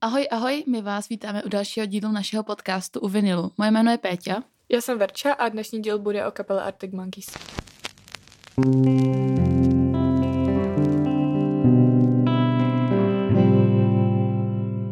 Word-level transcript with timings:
Ahoj, 0.00 0.28
ahoj, 0.30 0.64
my 0.66 0.82
vás 0.82 1.08
vítáme 1.08 1.42
u 1.42 1.48
dalšího 1.48 1.86
dílu 1.86 2.12
našeho 2.12 2.42
podcastu 2.42 3.00
u 3.00 3.08
Vinilu. 3.08 3.52
Moje 3.58 3.70
jméno 3.70 3.90
je 3.90 3.98
Péťa. 3.98 4.42
Já 4.68 4.80
jsem 4.80 4.98
Verča 4.98 5.32
a 5.32 5.48
dnešní 5.48 5.82
díl 5.82 5.98
bude 5.98 6.26
o 6.26 6.30
kapele 6.30 6.62
Arctic 6.62 6.92
Monkeys. 6.92 7.26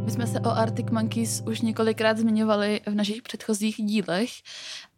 jsme 0.08 0.26
se 0.26 0.40
o 0.40 0.50
Arctic 0.50 0.86
Monkeys 0.90 1.42
už 1.46 1.60
několikrát 1.60 2.18
zmiňovali 2.18 2.80
v 2.86 2.94
našich 2.94 3.22
předchozích 3.22 3.76
dílech, 3.76 4.30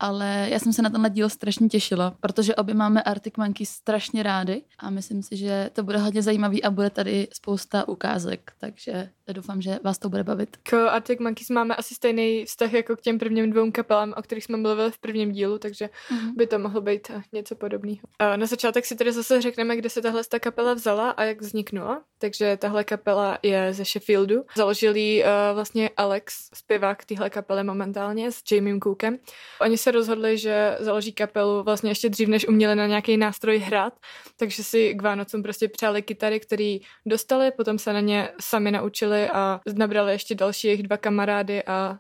ale 0.01 0.47
já 0.51 0.59
jsem 0.59 0.73
se 0.73 0.83
na 0.83 0.91
tenhle 0.91 1.11
díl 1.11 1.29
strašně 1.29 1.69
těšila, 1.69 2.17
protože 2.21 2.55
obě 2.55 2.75
máme 2.75 3.03
Arctic 3.03 3.37
Monkeys 3.37 3.71
strašně 3.71 4.23
rády 4.23 4.63
a 4.79 4.91
myslím 4.91 5.23
si, 5.23 5.37
že 5.37 5.71
to 5.73 5.83
bude 5.83 5.99
hodně 5.99 6.23
zajímavý 6.23 6.65
a 6.65 6.71
bude 6.71 6.91
tady 6.91 7.29
spousta 7.33 7.89
ukázek, 7.89 8.53
takže 8.59 9.11
doufám, 9.33 9.63
že 9.63 9.79
vás 9.85 9.99
to 9.99 10.09
bude 10.09 10.25
bavit. 10.25 10.57
K 10.63 10.89
Arctic 10.89 11.21
Monkeys 11.21 11.51
máme 11.51 11.77
asi 11.77 11.95
stejný 11.95 12.45
vztah 12.45 12.73
jako 12.73 12.97
k 12.97 13.01
těm 13.01 13.19
prvním 13.19 13.51
dvou 13.51 13.71
kapelám, 13.71 14.15
o 14.17 14.23
kterých 14.23 14.45
jsme 14.45 14.57
mluvili 14.57 14.91
v 14.91 14.99
prvním 14.99 15.33
dílu, 15.33 15.59
takže 15.59 15.85
mm-hmm. 15.87 16.37
by 16.37 16.47
to 16.47 16.59
mohlo 16.59 16.81
být 16.81 17.11
něco 17.33 17.57
podobného. 17.57 18.01
Na 18.37 18.47
začátek 18.47 18.87
si 18.87 18.97
tedy 18.97 19.13
zase 19.13 19.41
řekneme, 19.41 19.77
kde 19.77 19.91
se 19.91 20.03
tahle 20.03 20.23
ta 20.25 20.39
kapela 20.39 20.75
vzala 20.75 21.11
a 21.11 21.25
jak 21.25 21.41
vzniknula. 21.41 22.03
Takže 22.21 22.57
tahle 22.57 22.85
kapela 22.85 23.39
je 23.43 23.75
ze 23.75 23.85
Sheffieldu. 23.85 24.45
Založil 24.57 24.97
ji 24.97 25.25
uh, 25.25 25.29
vlastně 25.55 25.91
Alex, 25.97 26.49
zpěvák 26.55 27.05
téhle 27.05 27.31
kapely 27.31 27.65
momentálně 27.65 28.33
s 28.33 28.43
Jamiem 28.53 28.81
Cookem. 28.81 29.19
Oni 29.61 29.79
se 29.79 29.91
rozhodli, 29.91 30.39
že 30.39 30.77
založí 30.81 31.13
kapelu 31.13 31.63
vlastně 31.63 31.91
ještě 31.91 32.09
dřív, 32.09 32.29
než 32.29 32.49
uměli 32.49 32.75
na 32.75 32.87
nějaký 32.87 33.17
nástroj 33.17 33.59
hrát, 33.59 33.93
takže 34.37 34.65
si 34.65 34.95
k 34.95 35.03
Vánocům 35.03 35.43
prostě 35.43 35.69
přáli 35.69 36.03
kytary, 36.03 36.41
které 36.41 36.79
dostali, 37.07 37.51
potom 37.51 37.79
se 37.79 37.93
na 37.93 38.01
ně 38.01 38.29
sami 38.41 38.71
naučili 38.71 39.18
a 39.27 39.61
nabrali 39.75 40.13
ještě 40.13 40.35
další 40.35 40.67
jejich 40.67 40.83
dva 40.83 40.97
kamarády 40.97 41.65
a 41.65 41.99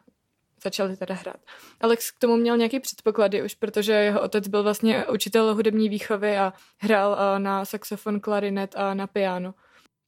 začali 0.64 0.96
teda 0.96 1.14
hrát. 1.14 1.40
Alex 1.80 2.10
k 2.10 2.18
tomu 2.18 2.36
měl 2.36 2.56
nějaký 2.56 2.80
předpoklady 2.80 3.42
už, 3.42 3.54
protože 3.54 3.92
jeho 3.92 4.20
otec 4.20 4.48
byl 4.48 4.62
vlastně 4.62 5.06
učitel 5.06 5.54
hudební 5.54 5.88
výchovy 5.88 6.38
a 6.38 6.52
hrál 6.78 7.18
eh, 7.18 7.38
na 7.38 7.64
saxofon, 7.64 8.20
klarinet 8.20 8.74
a 8.76 8.94
na 8.94 9.06
piano. 9.06 9.54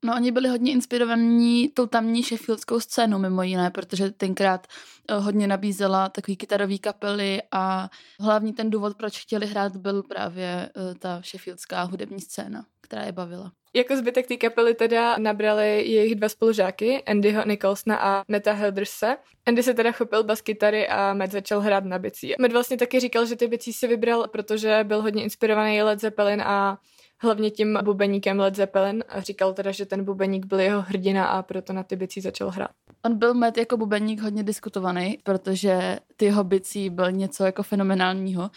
No 0.04 0.14
oni 0.14 0.32
byli 0.32 0.48
hodně 0.48 0.72
inspirovaní 0.72 1.68
tou 1.68 1.86
tamní 1.86 2.22
sheffieldskou 2.22 2.80
scénu 2.80 3.18
mimo 3.18 3.42
jiné, 3.42 3.70
protože 3.70 4.10
tenkrát 4.10 4.66
eh, 5.08 5.14
hodně 5.14 5.46
nabízela 5.46 6.08
takový 6.08 6.36
kytarový 6.36 6.78
kapely 6.78 7.42
a 7.52 7.90
hlavní 8.20 8.52
ten 8.52 8.70
důvod, 8.70 8.96
proč 8.96 9.22
chtěli 9.22 9.46
hrát, 9.46 9.76
byl 9.76 10.02
právě 10.02 10.70
eh, 10.76 10.94
ta 10.94 11.22
sheffieldská 11.30 11.82
hudební 11.82 12.20
scéna, 12.20 12.64
která 12.80 13.02
je 13.02 13.12
bavila. 13.12 13.52
Jako 13.74 13.96
zbytek 13.96 14.26
té 14.26 14.36
kapely 14.36 14.74
teda 14.74 15.16
nabrali 15.18 15.84
jejich 15.86 16.14
dva 16.14 16.28
spolužáky, 16.28 17.02
Andyho 17.02 17.44
Nicholsona 17.46 17.96
a 17.96 18.22
Meta 18.28 18.52
Hilderse. 18.52 19.16
Andy 19.46 19.62
se 19.62 19.74
teda 19.74 19.92
chopil 19.92 20.24
bas 20.24 20.40
kytary 20.40 20.88
a 20.88 21.14
Matt 21.14 21.32
začal 21.32 21.60
hrát 21.60 21.84
na 21.84 21.98
bicí. 21.98 22.34
Matt 22.40 22.52
vlastně 22.52 22.76
taky 22.76 23.00
říkal, 23.00 23.26
že 23.26 23.36
ty 23.36 23.46
bicí 23.46 23.72
si 23.72 23.88
vybral, 23.88 24.28
protože 24.28 24.84
byl 24.84 25.02
hodně 25.02 25.22
inspirovaný 25.22 25.82
Led 25.82 26.00
Zeppelin 26.00 26.42
a 26.42 26.78
hlavně 27.18 27.50
tím 27.50 27.78
bubeníkem 27.82 28.40
Led 28.40 28.54
Zeppelin 28.54 29.04
a 29.08 29.20
říkal 29.20 29.52
teda, 29.52 29.70
že 29.70 29.86
ten 29.86 30.04
bubeník 30.04 30.46
byl 30.46 30.60
jeho 30.60 30.82
hrdina 30.82 31.26
a 31.26 31.42
proto 31.42 31.72
na 31.72 31.82
ty 31.82 31.96
bicí 31.96 32.20
začal 32.20 32.50
hrát. 32.50 32.70
On 33.04 33.18
byl 33.18 33.34
met 33.34 33.58
jako 33.58 33.76
bubeník 33.76 34.20
hodně 34.20 34.42
diskutovaný, 34.42 35.18
protože 35.22 35.98
ty 36.16 36.24
jeho 36.24 36.44
bicí 36.44 36.90
byl 36.90 37.12
něco 37.12 37.44
jako 37.44 37.62
fenomenálního 37.62 38.50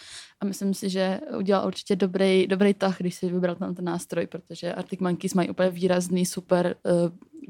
a 0.44 0.46
myslím 0.46 0.74
si, 0.74 0.90
že 0.90 1.20
udělal 1.38 1.68
určitě 1.68 1.96
dobrý, 1.96 2.48
dobrý 2.48 2.74
tah, 2.74 2.98
když 2.98 3.16
si 3.16 3.30
vybral 3.30 3.56
ten, 3.56 3.76
ten 3.76 3.86
nástroj, 3.86 4.28
protože 4.28 4.74
Arctic 4.74 5.00
Monkeys 5.00 5.34
mají 5.34 5.50
úplně 5.50 5.70
výrazný 5.70 6.26
super 6.26 6.76
uh, 6.84 6.92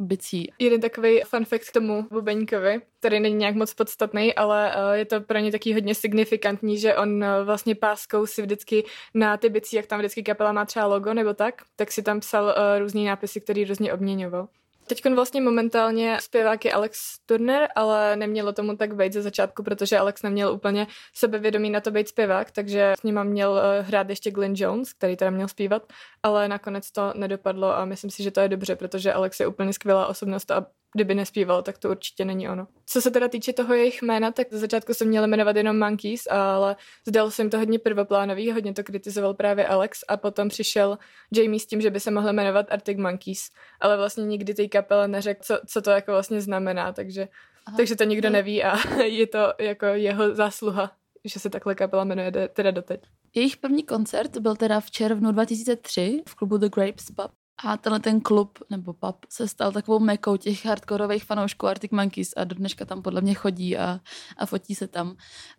bicí. 0.05 0.51
Jeden 0.59 0.81
takový 0.81 1.21
fun 1.21 1.45
fact 1.45 1.69
k 1.69 1.73
tomu 1.73 2.07
bubeníkovi, 2.11 2.81
který 2.99 3.19
není 3.19 3.35
nějak 3.35 3.55
moc 3.55 3.73
podstatný, 3.73 4.33
ale 4.33 4.75
uh, 4.75 4.91
je 4.91 5.05
to 5.05 5.21
pro 5.21 5.39
ně 5.39 5.51
taky 5.51 5.73
hodně 5.73 5.95
signifikantní, 5.95 6.77
že 6.77 6.95
on 6.95 7.23
uh, 7.23 7.45
vlastně 7.45 7.75
páskou 7.75 8.25
si 8.25 8.41
vždycky 8.41 8.83
na 9.13 9.37
ty 9.37 9.49
bicí, 9.49 9.75
jak 9.75 9.87
tam 9.87 9.99
vždycky 9.99 10.23
kapela 10.23 10.51
má 10.51 10.65
třeba 10.65 10.85
logo 10.85 11.13
nebo 11.13 11.33
tak, 11.33 11.61
tak 11.75 11.91
si 11.91 12.03
tam 12.03 12.19
psal 12.19 12.45
uh, 12.45 12.79
různý 12.79 13.05
nápisy, 13.05 13.41
který 13.41 13.65
různě 13.65 13.93
obměňoval. 13.93 14.47
Teď 14.87 15.05
vlastně 15.15 15.41
momentálně 15.41 16.17
zpěvák 16.21 16.65
je 16.65 16.73
Alex 16.73 17.19
Turner, 17.25 17.67
ale 17.75 18.15
nemělo 18.15 18.53
tomu 18.53 18.77
tak 18.77 18.95
být 18.95 19.13
ze 19.13 19.21
začátku, 19.21 19.63
protože 19.63 19.97
Alex 19.97 20.21
neměl 20.21 20.53
úplně 20.53 20.87
sebevědomí 21.15 21.69
na 21.69 21.81
to 21.81 21.91
být 21.91 22.07
zpěvák, 22.07 22.51
takže 22.51 22.93
s 22.99 23.03
ním 23.03 23.23
měl 23.23 23.59
eh, 23.59 23.81
hrát 23.81 24.09
ještě 24.09 24.31
Glenn 24.31 24.53
Jones, 24.55 24.93
který 24.93 25.17
teda 25.17 25.31
měl 25.31 25.47
zpívat, 25.47 25.93
ale 26.23 26.47
nakonec 26.47 26.91
to 26.91 27.13
nedopadlo 27.15 27.77
a 27.77 27.85
myslím 27.85 28.11
si, 28.11 28.23
že 28.23 28.31
to 28.31 28.39
je 28.39 28.49
dobře, 28.49 28.75
protože 28.75 29.13
Alex 29.13 29.39
je 29.39 29.47
úplně 29.47 29.73
skvělá 29.73 30.07
osobnost 30.07 30.51
a 30.51 30.65
kdyby 30.93 31.15
nespíval, 31.15 31.61
tak 31.61 31.77
to 31.77 31.89
určitě 31.89 32.25
není 32.25 32.49
ono. 32.49 32.67
Co 32.85 33.01
se 33.01 33.11
teda 33.11 33.27
týče 33.27 33.53
toho 33.53 33.73
jejich 33.73 34.01
jména, 34.01 34.31
tak 34.31 34.47
za 34.51 34.59
začátku 34.59 34.93
se 34.93 35.05
měli 35.05 35.27
jmenovat 35.27 35.55
jenom 35.55 35.79
Monkeys, 35.79 36.27
ale 36.29 36.75
zdal 37.07 37.31
se 37.31 37.41
jim 37.41 37.49
to 37.49 37.57
hodně 37.59 37.79
prvoplánový, 37.79 38.51
hodně 38.51 38.73
to 38.73 38.83
kritizoval 38.83 39.33
právě 39.33 39.67
Alex 39.67 39.99
a 40.07 40.17
potom 40.17 40.49
přišel 40.49 40.97
Jamie 41.31 41.59
s 41.59 41.65
tím, 41.65 41.81
že 41.81 41.89
by 41.89 41.99
se 41.99 42.11
mohli 42.11 42.33
jmenovat 42.33 42.65
Arctic 42.69 42.97
Monkeys, 42.97 43.49
ale 43.79 43.97
vlastně 43.97 44.25
nikdy 44.25 44.53
té 44.53 44.67
kapele 44.67 45.07
neřekl, 45.07 45.39
co, 45.43 45.59
co 45.67 45.81
to 45.81 45.91
jako 45.91 46.11
vlastně 46.11 46.41
znamená, 46.41 46.93
takže, 46.93 47.27
Aha. 47.65 47.77
takže 47.77 47.95
to 47.95 48.03
nikdo 48.03 48.29
neví 48.29 48.63
a 48.63 48.77
je 49.03 49.27
to 49.27 49.53
jako 49.59 49.85
jeho 49.85 50.35
zásluha 50.35 50.91
že 51.25 51.39
se 51.39 51.49
takhle 51.49 51.75
kapela 51.75 52.03
jmenuje 52.03 52.31
teda 52.53 52.71
doteď. 52.71 53.01
Jejich 53.35 53.57
první 53.57 53.83
koncert 53.83 54.37
byl 54.37 54.55
teda 54.55 54.79
v 54.79 54.91
červnu 54.91 55.31
2003 55.31 56.23
v 56.27 56.35
klubu 56.35 56.57
The 56.57 56.69
Grapes 56.69 57.05
Pub 57.05 57.31
a 57.63 57.77
tenhle 57.77 57.99
ten 57.99 58.21
klub 58.21 58.59
nebo 58.69 58.93
pub 58.93 59.25
se 59.29 59.47
stal 59.47 59.71
takovou 59.71 59.99
mekou 59.99 60.37
těch 60.37 60.65
hardkorových 60.65 61.23
fanoušků 61.23 61.67
Arctic 61.67 61.91
Monkeys 61.91 62.33
a 62.37 62.43
do 62.43 62.55
dneška 62.55 62.85
tam 62.85 63.01
podle 63.01 63.21
mě 63.21 63.33
chodí 63.33 63.77
a, 63.77 63.99
a 64.37 64.45
fotí 64.45 64.75
se 64.75 64.87
tam. 64.87 65.15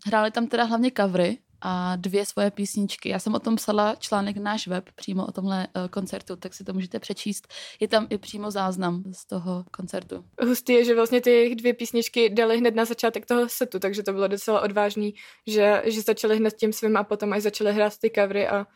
Hráli 0.07 0.31
tam 0.31 0.47
teda 0.47 0.65
hlavně 0.65 0.93
covery 0.97 1.39
a 1.67 1.97
dvě 1.97 2.27
svoje 2.27 2.51
písničky. 2.51 3.09
Já 3.09 3.19
jsem 3.19 3.35
o 3.35 3.39
tom 3.39 3.57
psala 3.57 3.95
článek 3.95 4.37
na 4.37 4.43
náš 4.43 4.67
web 4.67 4.85
přímo 4.95 5.27
o 5.27 5.33
tomhle 5.33 5.69
uh, 5.77 5.89
koncertu, 5.89 6.37
tak 6.37 6.55
si 6.55 6.65
to 6.65 6.73
můžete 6.73 7.01
přečíst. 7.01 7.49
Je 7.81 7.89
tam 7.89 8.07
i 8.11 8.19
přímo 8.19 8.51
záznam 8.51 9.03
z 9.13 9.27
toho 9.27 9.65
koncertu. 9.71 10.25
Hustý 10.43 10.73
je, 10.73 10.85
že 10.85 10.95
vlastně 10.95 11.21
ty 11.21 11.31
jejich 11.31 11.57
dvě 11.57 11.75
písničky 11.75 12.31
dali 12.31 12.59
hned 12.59 12.75
na 12.75 12.85
začátek 12.85 13.27
toho 13.27 13.49
setu, 13.49 13.79
takže 13.79 14.03
to 14.03 14.13
bylo 14.13 14.29
docela 14.29 14.61
odvážný, 14.61 15.15
že, 15.47 15.83
že 15.87 16.03
začali 16.03 16.37
hned 16.37 16.55
tím 16.55 16.73
svým 16.73 16.97
a 16.97 17.05
potom 17.05 17.33
až 17.33 17.43
začali 17.43 17.73
hrát 17.73 17.99
ty 17.99 18.11
covery 18.15 18.49
a 18.49 18.67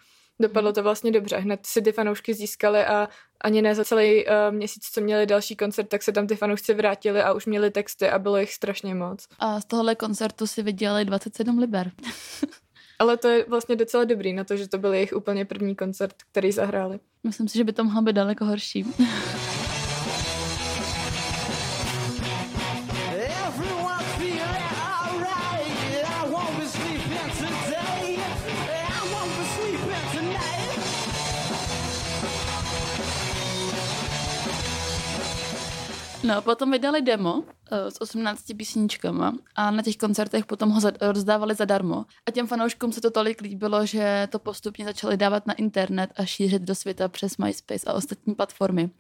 Dopadlo 0.41 0.73
to 0.73 0.83
vlastně 0.83 1.13
dobře. 1.13 1.37
Hned 1.37 1.67
si 1.67 1.83
ty 1.83 1.93
fanoušky 1.93 2.35
získali 2.35 2.85
a 2.85 3.09
ani 3.41 3.63
ne 3.63 3.75
za 3.75 3.85
celý 3.85 4.27
uh, 4.27 4.33
měsíc, 4.51 4.89
co 4.93 5.01
měli 5.01 5.27
další 5.27 5.57
koncert, 5.57 5.89
tak 5.89 6.03
se 6.03 6.13
tam 6.13 6.27
ty 6.27 6.37
fanoušci 6.37 6.75
vrátili 6.75 7.23
a 7.23 7.33
už 7.33 7.47
měli 7.47 7.71
texty 7.71 8.09
a 8.09 8.19
bylo 8.19 8.37
jich 8.37 8.53
strašně 8.53 8.95
moc. 8.95 9.29
A 9.39 9.61
z 9.61 9.65
tohohle 9.65 9.95
koncertu 9.95 10.47
si 10.47 10.63
vydělali 10.63 11.05
27 11.05 11.59
liber. 11.59 11.91
Ale 12.99 13.17
to 13.17 13.29
je 13.29 13.45
vlastně 13.49 13.77
docela 13.77 14.05
dobrý 14.05 14.33
na 14.33 14.45
to, 14.45 14.57
že 14.57 14.69
to 14.69 14.79
byl 14.79 14.95
jejich 14.95 15.13
úplně 15.13 15.45
první 15.45 15.77
koncert, 15.77 16.15
který 16.31 16.53
zahráli. 16.53 17.01
Myslím 17.25 17.49
si, 17.49 17.59
že 17.59 17.65
by 17.65 17.73
to 17.73 17.85
mohlo 17.85 18.03
být 18.03 18.13
daleko 18.13 18.45
horší. 18.45 18.85
No, 36.29 36.43
potom 36.43 36.71
vydali 36.71 37.01
demo 37.03 37.35
uh, 37.35 37.45
s 37.89 38.01
18 38.01 38.53
písničkama 38.57 39.35
a 39.55 39.71
na 39.71 39.83
těch 39.83 39.97
koncertech 39.97 40.47
potom 40.47 40.71
ho 40.71 40.81
rozdávali 41.01 41.55
zadarmo. 41.55 42.05
A 42.27 42.31
těm 42.31 42.47
fanouškům 42.47 42.93
se 42.93 43.01
to 43.01 43.11
tolik 43.11 43.41
líbilo, 43.41 43.87
že 43.87 44.29
to 44.31 44.39
postupně 44.39 44.85
začali 44.85 45.17
dávat 45.17 45.47
na 45.47 45.55
internet 45.55 46.11
a 46.17 46.25
šířit 46.25 46.63
do 46.63 46.75
světa 46.75 47.09
přes 47.09 47.37
MySpace 47.37 47.87
a 47.87 47.93
ostatní 47.93 48.35
platformy. 48.35 48.91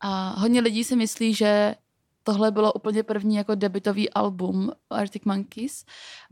A 0.00 0.40
hodně 0.40 0.60
lidí 0.60 0.84
si 0.84 0.96
myslí, 0.96 1.34
že 1.34 1.74
tohle 2.22 2.50
bylo 2.50 2.72
úplně 2.72 3.02
první 3.02 3.36
jako 3.36 3.54
debitový 3.54 4.10
album 4.10 4.70
Arctic 4.90 5.24
Monkeys, 5.24 5.84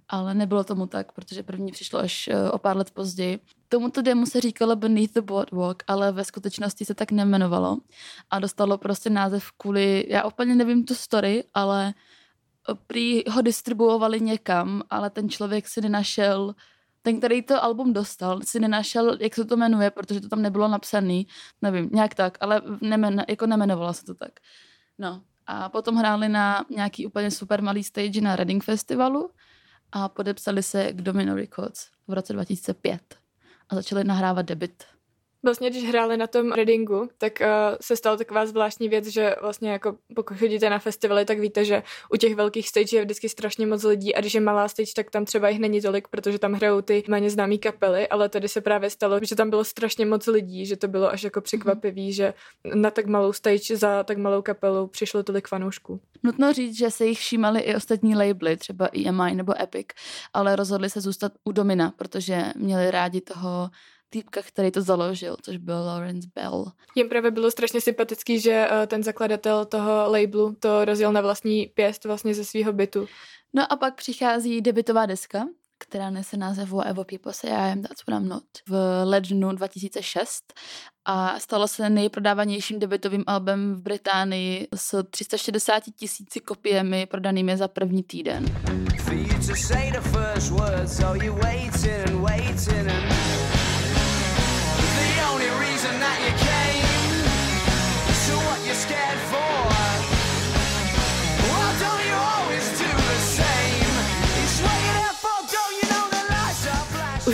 ale 0.09 0.35
nebylo 0.35 0.65
tomu 0.65 0.87
tak, 0.87 1.13
protože 1.13 1.43
první 1.43 1.73
přišlo 1.73 1.99
až 1.99 2.29
eh, 2.29 2.51
o 2.51 2.59
pár 2.59 2.77
let 2.77 2.91
později. 2.91 3.39
Tomuto 3.69 4.03
demo 4.03 4.27
se 4.27 4.41
říkalo 4.41 4.77
Beneath 4.77 5.13
the 5.13 5.21
Boardwalk, 5.21 5.83
ale 5.87 6.13
ve 6.13 6.25
skutečnosti 6.25 6.85
se 6.85 6.95
tak 6.95 7.13
nemenovalo 7.13 7.79
a 8.31 8.39
dostalo 8.39 8.79
prostě 8.79 9.11
název 9.11 9.51
kvůli, 9.57 10.07
já 10.09 10.25
úplně 10.25 10.55
nevím 10.55 10.85
tu 10.85 10.95
story, 10.95 11.45
ale 11.55 11.95
prý 12.87 13.23
ho 13.31 13.43
distribuovali 13.43 14.21
někam, 14.21 14.83
ale 14.91 15.11
ten 15.11 15.29
člověk 15.29 15.69
si 15.69 15.81
nenašel 15.81 16.55
ten, 17.03 17.19
který 17.19 17.43
to 17.43 17.65
album 17.65 17.93
dostal, 17.93 18.41
si 18.45 18.61
nenašel, 18.61 19.17
jak 19.21 19.35
se 19.35 19.45
to 19.45 19.57
jmenuje, 19.57 19.91
protože 19.91 20.21
to 20.21 20.29
tam 20.29 20.43
nebylo 20.43 20.69
napsaný, 20.69 21.27
nevím, 21.63 21.91
nějak 21.93 22.15
tak, 22.15 22.39
ale 22.41 22.63
nemen, 22.81 23.25
jako 23.29 23.47
nemenovalo 23.47 23.95
se 23.95 24.05
to 24.05 24.15
tak. 24.15 24.33
No, 24.99 25.23
a 25.47 25.69
potom 25.69 25.97
hráli 25.97 26.29
na 26.29 26.65
nějaký 26.71 27.07
úplně 27.07 27.31
super 27.31 27.63
malý 27.63 27.85
stage 27.85 28.21
na 28.21 28.37
Reading 28.37 28.65
Festivalu 28.65 29.31
a 29.93 30.08
podepsali 30.08 30.62
se 30.62 30.93
k 30.93 31.02
Domino 31.02 31.35
Records 31.35 31.88
v 32.08 32.12
roce 32.12 32.32
2005 32.32 33.00
a 33.69 33.75
začali 33.75 34.05
nahrávat 34.05 34.46
debit 34.46 34.85
Vlastně, 35.43 35.70
když 35.70 35.88
hráli 35.88 36.17
na 36.17 36.26
tom 36.26 36.52
Readingu, 36.52 37.08
tak 37.19 37.32
uh, 37.40 37.46
se 37.81 37.96
stala 37.96 38.17
taková 38.17 38.46
zvláštní 38.46 38.88
věc, 38.88 39.06
že 39.06 39.35
vlastně 39.40 39.70
jako 39.70 39.96
pokud 40.14 40.38
chodíte 40.38 40.70
na 40.70 40.79
festivaly, 40.79 41.25
tak 41.25 41.38
víte, 41.38 41.64
že 41.64 41.82
u 42.14 42.17
těch 42.17 42.35
velkých 42.35 42.69
stage 42.69 42.96
je 42.96 43.05
vždycky 43.05 43.29
strašně 43.29 43.67
moc 43.67 43.82
lidí 43.82 44.14
a 44.14 44.20
když 44.20 44.35
je 44.35 44.40
malá 44.40 44.69
stage, 44.69 44.93
tak 44.96 45.11
tam 45.11 45.25
třeba 45.25 45.49
jich 45.49 45.58
není 45.58 45.81
tolik, 45.81 46.08
protože 46.08 46.38
tam 46.38 46.52
hrajou 46.52 46.81
ty 46.81 47.05
méně 47.08 47.31
známé 47.31 47.58
kapely, 47.58 48.08
ale 48.08 48.29
tady 48.29 48.49
se 48.49 48.61
právě 48.61 48.90
stalo, 48.90 49.20
že 49.23 49.37
tam 49.37 49.50
bylo 49.50 49.64
strašně 49.64 50.06
moc 50.06 50.26
lidí, 50.26 50.67
že 50.67 50.76
to 50.76 50.88
bylo 50.88 51.12
až 51.12 51.25
jako 51.25 51.40
překvapivý, 51.40 52.11
mm-hmm. 52.11 52.14
že 52.14 52.35
na 52.75 52.90
tak 52.90 53.06
malou 53.06 53.32
stage 53.32 53.76
za 53.76 54.05
tak 54.05 54.19
malou 54.19 54.43
kapelu 54.43 54.87
přišlo 54.87 55.23
tolik 55.23 55.49
fanoušků. 55.49 56.00
Nutno 56.23 56.52
říct, 56.52 56.79
že 56.79 56.90
se 56.90 57.06
jich 57.06 57.19
všímali 57.19 57.61
i 57.61 57.75
ostatní 57.75 58.17
labely, 58.17 58.56
třeba 58.56 58.88
EMI 59.06 59.35
nebo 59.35 59.62
Epic, 59.62 59.87
ale 60.35 60.56
rozhodli 60.56 60.90
se 60.90 61.00
zůstat 61.00 61.32
u 61.44 61.52
Domina, 61.52 61.93
protože 61.96 62.52
měli 62.56 62.90
rádi 62.90 63.20
toho 63.20 63.70
týpka, 64.11 64.43
který 64.43 64.71
to 64.71 64.83
založil, 64.83 65.37
což 65.43 65.57
byl 65.57 65.85
Lawrence 65.85 66.29
Bell. 66.35 66.73
Jim 66.95 67.09
právě 67.09 67.31
bylo 67.31 67.51
strašně 67.51 67.81
sympatický, 67.81 68.41
že 68.41 68.69
eh, 68.71 68.87
ten 68.87 69.03
zakladatel 69.03 69.65
toho 69.65 70.13
labelu 70.13 70.57
to 70.59 70.85
rozjel 70.85 71.13
na 71.13 71.21
vlastní 71.21 71.67
pěst 71.67 72.05
vlastně 72.05 72.35
ze 72.35 72.45
svého 72.45 72.73
bytu. 72.73 73.07
No 73.53 73.73
a 73.73 73.77
pak 73.77 73.95
přichází 73.95 74.61
debitová 74.61 75.07
deska, 75.07 75.47
která 75.79 76.11
nese 76.11 76.37
název 76.37 76.71
Whatever 76.71 77.05
People 77.05 77.33
Say 77.33 77.51
I 77.51 77.73
Am, 77.73 77.83
That's 77.83 78.07
What 78.07 78.21
I'm 78.21 78.29
Not 78.29 78.45
v 78.69 79.03
lednu 79.05 79.53
2006 79.53 80.53
a 81.05 81.39
stalo 81.39 81.69
se 81.69 81.91
nejprodávanějším 81.91 82.79
debitovým 82.79 83.25
albem 83.27 83.75
v 83.75 83.83
Británii 83.83 84.69
s 84.75 85.05
360 85.11 85.83
tisíci 85.97 86.41
kopiemi 86.41 87.07
prodanými 87.07 87.57
za 87.57 87.69
první 87.69 88.03
týden. 88.03 88.47
For 89.05 89.15
you 89.15 89.39
to 89.47 89.57
say 89.57 89.93
the 89.93 90.01
first 90.01 90.51
words, 90.51 90.97
so 90.97 91.15
you're 91.15 91.43
waiting 91.43 92.07
and 92.07 92.23
waiting 92.23 92.89
and 92.89 93.28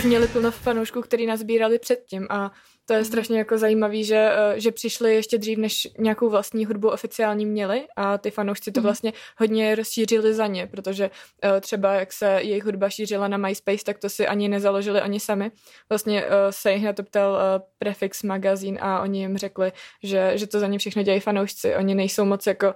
měli 0.05 0.27
plno 0.27 0.51
fanoušků, 0.51 1.01
který 1.01 1.25
nás 1.25 1.39
sbírali 1.39 1.79
předtím 1.79 2.27
a 2.29 2.51
to 2.85 2.93
je 2.93 2.99
mhm. 2.99 3.05
strašně 3.05 3.37
jako 3.37 3.57
zajímavý, 3.57 4.03
že, 4.03 4.31
eh, 4.31 4.59
že 4.59 4.71
přišli 4.71 5.15
ještě 5.15 5.37
dřív, 5.37 5.57
než 5.57 5.87
nějakou 5.99 6.29
vlastní 6.29 6.65
hudbu 6.65 6.89
oficiální 6.89 7.45
měli 7.45 7.87
a 7.95 8.17
ty 8.17 8.31
fanoušci 8.31 8.71
to 8.71 8.79
mhm. 8.79 8.83
vlastně 8.83 9.13
hodně 9.37 9.75
rozšířili 9.75 10.33
za 10.33 10.47
ně, 10.47 10.67
protože 10.67 11.09
eh, 11.43 11.61
třeba 11.61 11.93
jak 11.93 12.13
se 12.13 12.25
jejich 12.25 12.63
hudba 12.63 12.89
šířila 12.89 13.27
na 13.27 13.37
MySpace, 13.37 13.83
tak 13.85 13.97
to 13.97 14.09
si 14.09 14.27
ani 14.27 14.47
nezaložili 14.47 15.01
ani 15.01 15.19
sami. 15.19 15.51
Vlastně 15.89 16.25
eh, 16.25 16.29
se 16.49 16.73
jich 16.73 16.83
na 16.83 16.93
to 16.93 17.03
ptal 17.03 17.37
Prefix 17.77 18.23
magazín 18.23 18.77
a 18.81 19.01
oni 19.01 19.19
jim 19.19 19.37
řekli, 19.37 19.71
že, 20.03 20.31
že 20.35 20.47
to 20.47 20.59
za 20.59 20.67
ně 20.67 20.79
všechno 20.79 21.03
dělají 21.03 21.21
fanoušci. 21.21 21.75
Oni 21.75 21.95
nejsou 21.95 22.25
moc 22.25 22.47
jako 22.47 22.75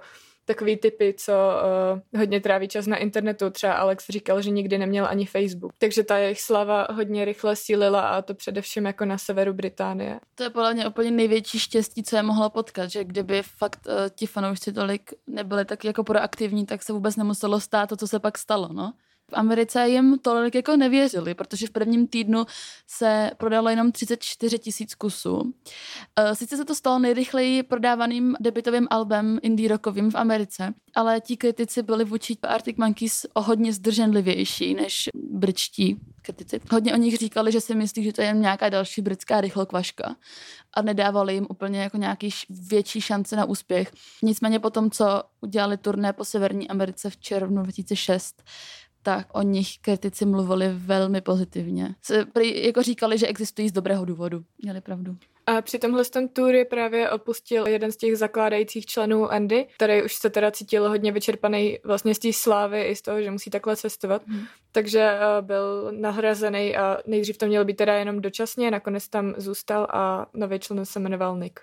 takový 0.54 0.76
typy, 0.76 1.14
co 1.18 1.32
uh, 1.32 2.20
hodně 2.20 2.40
tráví 2.40 2.68
čas 2.68 2.86
na 2.86 2.96
internetu. 2.96 3.50
Třeba 3.50 3.72
Alex 3.72 4.06
říkal, 4.08 4.42
že 4.42 4.50
nikdy 4.50 4.78
neměl 4.78 5.06
ani 5.06 5.26
Facebook. 5.26 5.72
Takže 5.78 6.04
ta 6.04 6.18
jejich 6.18 6.40
slava 6.40 6.86
hodně 6.90 7.24
rychle 7.24 7.56
sílila 7.56 8.00
a 8.00 8.22
to 8.22 8.34
především 8.34 8.86
jako 8.86 9.04
na 9.04 9.18
severu 9.18 9.52
Británie. 9.52 10.20
To 10.34 10.42
je 10.42 10.50
podle 10.50 10.74
mě 10.74 10.88
úplně 10.88 11.10
největší 11.10 11.58
štěstí, 11.58 12.02
co 12.02 12.16
je 12.16 12.22
mohlo 12.22 12.50
potkat, 12.50 12.90
že 12.90 13.04
kdyby 13.04 13.42
fakt 13.42 13.80
uh, 13.86 13.94
ti 14.14 14.26
fanoušci 14.26 14.72
tolik 14.72 15.14
nebyli 15.26 15.64
tak 15.64 15.84
jako 15.84 16.04
proaktivní, 16.04 16.66
tak 16.66 16.82
se 16.82 16.92
vůbec 16.92 17.16
nemuselo 17.16 17.60
stát 17.60 17.88
to, 17.88 17.96
co 17.96 18.08
se 18.08 18.18
pak 18.18 18.38
stalo, 18.38 18.68
no 18.72 18.92
v 19.30 19.34
Americe 19.34 19.88
jim 19.88 20.18
tolik 20.18 20.54
jako 20.54 20.76
nevěřili, 20.76 21.34
protože 21.34 21.66
v 21.66 21.70
prvním 21.70 22.06
týdnu 22.06 22.44
se 22.86 23.30
prodalo 23.36 23.68
jenom 23.68 23.92
34 23.92 24.58
tisíc 24.58 24.94
kusů. 24.94 25.54
Eh, 26.16 26.34
sice 26.34 26.56
se 26.56 26.64
to 26.64 26.74
stalo 26.74 26.98
nejrychleji 26.98 27.62
prodávaným 27.62 28.36
debitovým 28.40 28.86
albem 28.90 29.38
indie 29.42 29.68
rockovým 29.68 30.10
v 30.10 30.14
Americe, 30.14 30.74
ale 30.94 31.20
ti 31.20 31.36
kritici 31.36 31.82
byli 31.82 32.04
vůči 32.04 32.36
Arctic 32.42 32.76
Monkeys 32.76 33.26
o 33.34 33.42
hodně 33.42 33.72
zdrženlivější 33.72 34.74
než 34.74 35.08
britští 35.14 36.00
kritici. 36.22 36.60
Hodně 36.70 36.94
o 36.94 36.96
nich 36.96 37.16
říkali, 37.16 37.52
že 37.52 37.60
si 37.60 37.74
myslí, 37.74 38.04
že 38.04 38.12
to 38.12 38.20
je 38.20 38.26
jen 38.26 38.40
nějaká 38.40 38.68
další 38.68 39.02
britská 39.02 39.40
rychlokvaška 39.40 40.16
a 40.74 40.82
nedávali 40.82 41.34
jim 41.34 41.46
úplně 41.50 41.80
jako 41.80 41.96
nějaký 41.96 42.30
větší 42.50 43.00
šance 43.00 43.36
na 43.36 43.44
úspěch. 43.44 43.92
Nicméně 44.22 44.58
po 44.58 44.70
tom, 44.70 44.90
co 44.90 45.22
udělali 45.40 45.76
turné 45.76 46.12
po 46.12 46.24
Severní 46.24 46.68
Americe 46.68 47.10
v 47.10 47.16
červnu 47.16 47.62
2006, 47.62 48.42
tak 49.02 49.26
o 49.32 49.42
nich 49.42 49.78
kritici 49.80 50.26
mluvili 50.26 50.68
velmi 50.72 51.20
pozitivně. 51.20 51.94
Se, 52.02 52.26
jako 52.54 52.82
říkali, 52.82 53.18
že 53.18 53.26
existují 53.26 53.68
z 53.68 53.72
dobrého 53.72 54.04
důvodu. 54.04 54.44
Měli 54.62 54.80
pravdu. 54.80 55.16
A 55.46 55.62
při 55.62 55.78
tomhle 55.78 56.04
tom 56.04 56.28
je 56.50 56.64
právě 56.64 57.10
opustil 57.10 57.66
jeden 57.66 57.92
z 57.92 57.96
těch 57.96 58.16
zakládajících 58.16 58.86
členů 58.86 59.28
Andy, 59.28 59.66
který 59.74 60.02
už 60.02 60.14
se 60.14 60.30
teda 60.30 60.50
cítil 60.50 60.88
hodně 60.88 61.12
vyčerpaný 61.12 61.78
vlastně 61.84 62.14
z 62.14 62.18
té 62.18 62.32
slávy 62.32 62.82
i 62.82 62.96
z 62.96 63.02
toho, 63.02 63.22
že 63.22 63.30
musí 63.30 63.50
takhle 63.50 63.76
cestovat. 63.76 64.22
Hmm. 64.26 64.44
Takže 64.72 65.00
eh, 65.00 65.42
byl 65.42 65.92
nahrazený 65.92 66.76
a 66.76 66.98
nejdřív 67.06 67.38
to 67.38 67.46
mělo 67.46 67.64
být 67.64 67.76
teda 67.76 67.94
jenom 67.94 68.20
dočasně, 68.20 68.70
nakonec 68.70 69.08
tam 69.08 69.34
zůstal 69.36 69.86
a 69.90 70.26
nový 70.34 70.58
člen 70.58 70.84
se 70.84 71.00
jmenoval 71.00 71.38
Nick. 71.38 71.60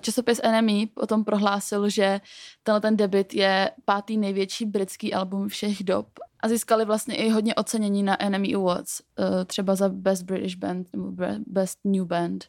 Časopis 0.00 0.40
NME 0.42 0.86
potom 0.94 1.24
prohlásil, 1.24 1.88
že 1.88 2.20
tenhle 2.62 2.80
ten 2.80 2.96
debit 2.96 3.34
je 3.34 3.70
pátý 3.84 4.18
největší 4.18 4.64
britský 4.64 5.14
album 5.14 5.48
všech 5.48 5.84
dob 5.84 6.06
a 6.40 6.48
získali 6.48 6.84
vlastně 6.84 7.16
i 7.16 7.30
hodně 7.30 7.54
ocenění 7.54 8.02
na 8.02 8.16
NME 8.28 8.54
Awards, 8.54 9.00
eh, 9.00 9.44
třeba 9.44 9.74
za 9.74 9.88
Best 9.88 10.22
British 10.22 10.56
Band 10.56 10.88
nebo 10.92 11.12
Best 11.46 11.78
New 11.84 12.04
Band, 12.04 12.44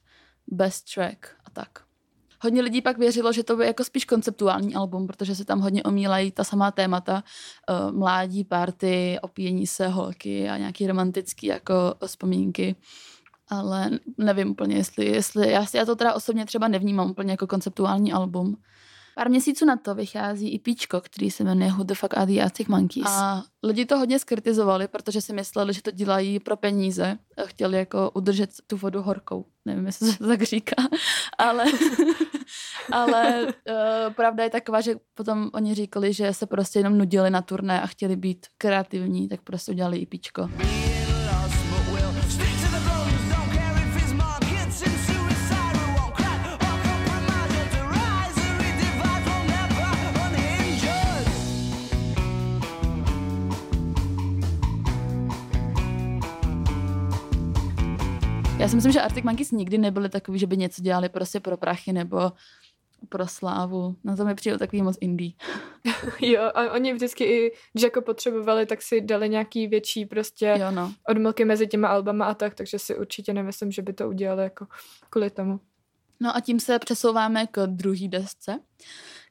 Best 0.47 0.93
Track 0.95 1.27
a 1.45 1.49
tak. 1.49 1.69
Hodně 2.41 2.61
lidí 2.61 2.81
pak 2.81 2.97
věřilo, 2.97 3.33
že 3.33 3.43
to 3.43 3.55
bude 3.55 3.67
jako 3.67 3.83
spíš 3.83 4.05
konceptuální 4.05 4.75
album, 4.75 5.07
protože 5.07 5.35
se 5.35 5.45
tam 5.45 5.59
hodně 5.59 5.83
omílají 5.83 6.31
ta 6.31 6.43
samá 6.43 6.71
témata, 6.71 7.23
uh, 7.69 7.97
mládí, 7.97 8.43
party, 8.43 9.19
opíjení 9.21 9.67
se, 9.67 9.87
holky 9.87 10.49
a 10.49 10.57
nějaký 10.57 10.87
romantický 10.87 11.47
jako 11.47 11.95
vzpomínky 12.05 12.75
ale 13.49 13.89
nevím 14.17 14.51
úplně, 14.51 14.75
jestli, 14.75 15.05
jestli 15.05 15.51
já, 15.51 15.65
já 15.73 15.85
to 15.85 15.95
teda 15.95 16.13
osobně 16.13 16.45
třeba 16.45 16.67
nevnímám 16.67 17.11
úplně 17.11 17.31
jako 17.31 17.47
konceptuální 17.47 18.13
album. 18.13 18.57
Pár 19.19 19.29
měsíců 19.29 19.65
na 19.65 19.77
to 19.77 19.95
vychází 19.95 20.49
i 20.49 20.59
píčko, 20.59 21.01
který 21.01 21.31
se 21.31 21.43
jmenuje 21.43 21.71
Who 21.71 21.83
the 21.83 21.93
fuck 21.93 22.17
are 22.17 22.25
the 22.25 22.41
Arctic 22.41 22.67
Monkeys. 22.67 23.05
A 23.09 23.43
lidi 23.63 23.85
to 23.85 23.97
hodně 23.97 24.19
skritizovali, 24.19 24.87
protože 24.87 25.21
si 25.21 25.33
mysleli, 25.33 25.73
že 25.73 25.81
to 25.81 25.91
dělají 25.91 26.39
pro 26.39 26.57
peníze. 26.57 27.17
A 27.37 27.41
chtěli 27.45 27.77
jako 27.77 28.11
udržet 28.13 28.49
tu 28.67 28.77
vodu 28.77 29.01
horkou. 29.01 29.45
Nevím, 29.65 29.85
jestli 29.85 30.11
se 30.11 30.17
to 30.17 30.27
tak 30.27 30.43
říká, 30.43 30.75
ale, 31.37 31.65
ale 32.91 33.45
uh, 33.45 34.13
pravda 34.13 34.43
je 34.43 34.49
taková, 34.49 34.81
že 34.81 34.95
potom 35.13 35.49
oni 35.53 35.75
říkali, 35.75 36.13
že 36.13 36.33
se 36.33 36.45
prostě 36.45 36.79
jenom 36.79 36.97
nudili 36.97 37.29
na 37.29 37.41
turné 37.41 37.81
a 37.81 37.87
chtěli 37.87 38.15
být 38.15 38.47
kreativní, 38.57 39.27
tak 39.27 39.41
prostě 39.41 39.71
udělali 39.71 39.97
i 39.97 40.05
píčko. 40.05 40.49
Já 58.59 58.67
si 58.67 58.75
myslím, 58.75 58.91
že 58.91 59.01
Arctic 59.01 59.23
Monkeys 59.23 59.51
nikdy 59.51 59.77
nebyly 59.77 60.09
takový, 60.09 60.39
že 60.39 60.47
by 60.47 60.57
něco 60.57 60.81
dělali 60.81 61.09
prostě 61.09 61.39
pro 61.39 61.57
prachy 61.57 61.93
nebo 61.93 62.31
pro 63.09 63.27
slávu. 63.27 63.95
Na 64.03 64.15
to 64.15 64.25
mi 64.25 64.35
přijde 64.35 64.57
takový 64.57 64.81
moc 64.81 64.97
indie. 65.01 65.31
jo, 66.21 66.41
a 66.55 66.71
oni 66.71 66.93
vždycky 66.93 67.23
i, 67.23 67.51
když 67.73 67.83
jako 67.83 68.01
potřebovali, 68.01 68.65
tak 68.65 68.81
si 68.81 69.01
dali 69.01 69.29
nějaký 69.29 69.67
větší 69.67 70.05
prostě 70.05 70.55
jo, 70.59 70.71
no. 70.71 70.93
odmlky 71.09 71.45
mezi 71.45 71.67
těma 71.67 71.87
albama 71.87 72.25
a 72.25 72.33
tak, 72.33 72.55
takže 72.55 72.79
si 72.79 72.97
určitě 72.97 73.33
nemyslím, 73.33 73.71
že 73.71 73.81
by 73.81 73.93
to 73.93 74.09
udělali 74.09 74.43
jako 74.43 74.67
kvůli 75.09 75.29
tomu. 75.29 75.59
No 76.19 76.35
a 76.35 76.39
tím 76.39 76.59
se 76.59 76.79
přesouváme 76.79 77.47
k 77.47 77.67
druhé 77.67 78.07
desce, 78.07 78.59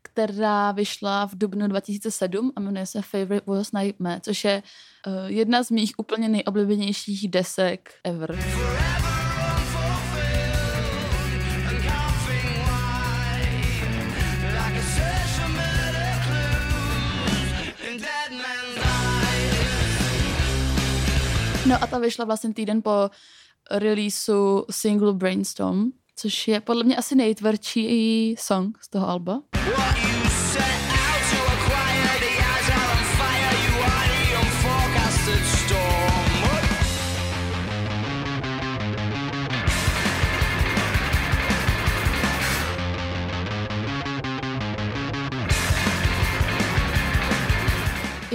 která 0.03 0.73
vyšla 0.73 1.27
v 1.27 1.35
dubnu 1.35 1.67
2007 1.67 2.53
a 2.57 2.61
jmenuje 2.61 2.87
se 2.87 3.03
Favorite 3.03 3.51
Was 3.51 3.73
Nightmare, 3.73 4.21
což 4.21 4.45
je 4.45 4.63
uh, 5.07 5.13
jedna 5.27 5.63
z 5.63 5.71
mých 5.71 5.93
úplně 5.99 6.29
nejoblíbenějších 6.29 7.31
desek 7.31 7.91
ever. 8.05 8.37
Forever. 8.37 8.98
No 21.69 21.77
a 21.83 21.87
ta 21.87 21.99
vyšla 21.99 22.25
vlastně 22.25 22.55
týden 22.55 22.83
po 22.83 23.11
releaseu 23.71 24.65
singlu 24.71 25.13
Brainstorm, 25.13 25.93
což 26.17 26.49
je 26.49 26.61
podle 26.61 26.85
mě 26.85 26.97
asi 26.97 27.15
nejtvrdší 27.15 28.37
song 28.39 28.79
z 28.83 28.89
toho 28.89 29.09
alba. 29.09 29.43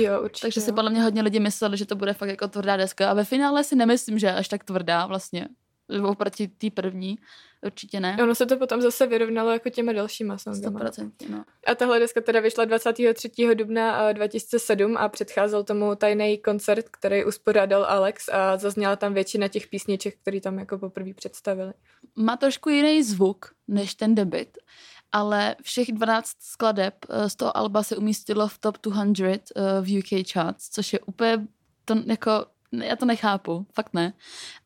Jo, 0.04 0.22
určitě. 0.24 0.42
Takže 0.42 0.62
si 0.62 0.72
podle 0.72 0.90
mě 0.90 1.04
hodně 1.04 1.22
lidi 1.22 1.40
mysleli, 1.40 1.78
že 1.78 1.86
to 1.86 1.96
bude 1.96 2.14
fakt 2.14 2.30
jako 2.30 2.48
tvrdá 2.48 2.78
deska 2.78 3.12
a 3.12 3.14
ve 3.14 3.24
finále 3.24 3.64
si 3.64 3.76
nemyslím, 3.76 4.20
že 4.20 4.28
je 4.28 4.34
až 4.34 4.48
tak 4.48 4.64
tvrdá 4.64 5.06
vlastně. 5.06 5.48
Oproti 6.04 6.48
té 6.48 6.70
první, 6.70 7.18
určitě 7.66 8.00
ne. 8.00 8.18
Ono 8.24 8.36
se 8.36 8.46
to 8.46 8.58
potom 8.58 8.82
zase 8.82 9.08
vyrovnalo 9.08 9.52
jako 9.52 9.70
těma 9.70 9.94
dalšíma 9.94 10.38
songama. 10.38 10.80
100%, 10.80 11.12
no. 11.30 11.44
A 11.68 11.76
tahle 11.76 12.00
deska 12.00 12.22
teda 12.22 12.40
vyšla 12.40 12.66
23. 12.66 13.32
dubna 13.54 14.10
eh, 14.10 14.14
2007 14.14 14.98
a 14.98 15.10
předcházel 15.10 15.64
tomu 15.64 15.96
tajný 15.96 16.38
koncert, 16.38 16.90
který 16.90 17.26
uspořádal 17.26 17.86
Alex 17.86 18.30
a 18.30 18.58
zazněla 18.58 18.96
tam 18.96 19.14
většina 19.14 19.48
těch 19.48 19.68
písniček, 19.68 20.16
který 20.22 20.42
tam 20.42 20.60
jako 20.60 20.78
poprvé 20.78 21.14
představili. 21.14 21.74
Má 22.16 22.38
trošku 22.38 22.70
jiný 22.70 23.04
zvuk 23.04 23.46
než 23.68 23.96
ten 23.96 24.16
debit, 24.16 24.58
ale 25.14 25.56
všech 25.62 25.92
12 25.92 26.32
skladeb 26.40 26.94
eh, 27.10 27.30
z 27.30 27.36
toho 27.36 27.58
alba 27.58 27.84
se 27.84 27.98
umístilo 27.98 28.48
v 28.48 28.58
top 28.58 28.78
200 29.06 29.54
eh, 29.56 29.82
v 29.82 30.00
UK 30.00 30.28
charts, 30.32 30.70
což 30.70 30.94
je 30.94 31.00
úplně 31.00 31.48
to 31.86 31.96
jako 32.06 32.46
já 32.82 32.96
to 32.96 33.06
nechápu, 33.06 33.66
fakt 33.74 33.94
ne. 33.94 34.14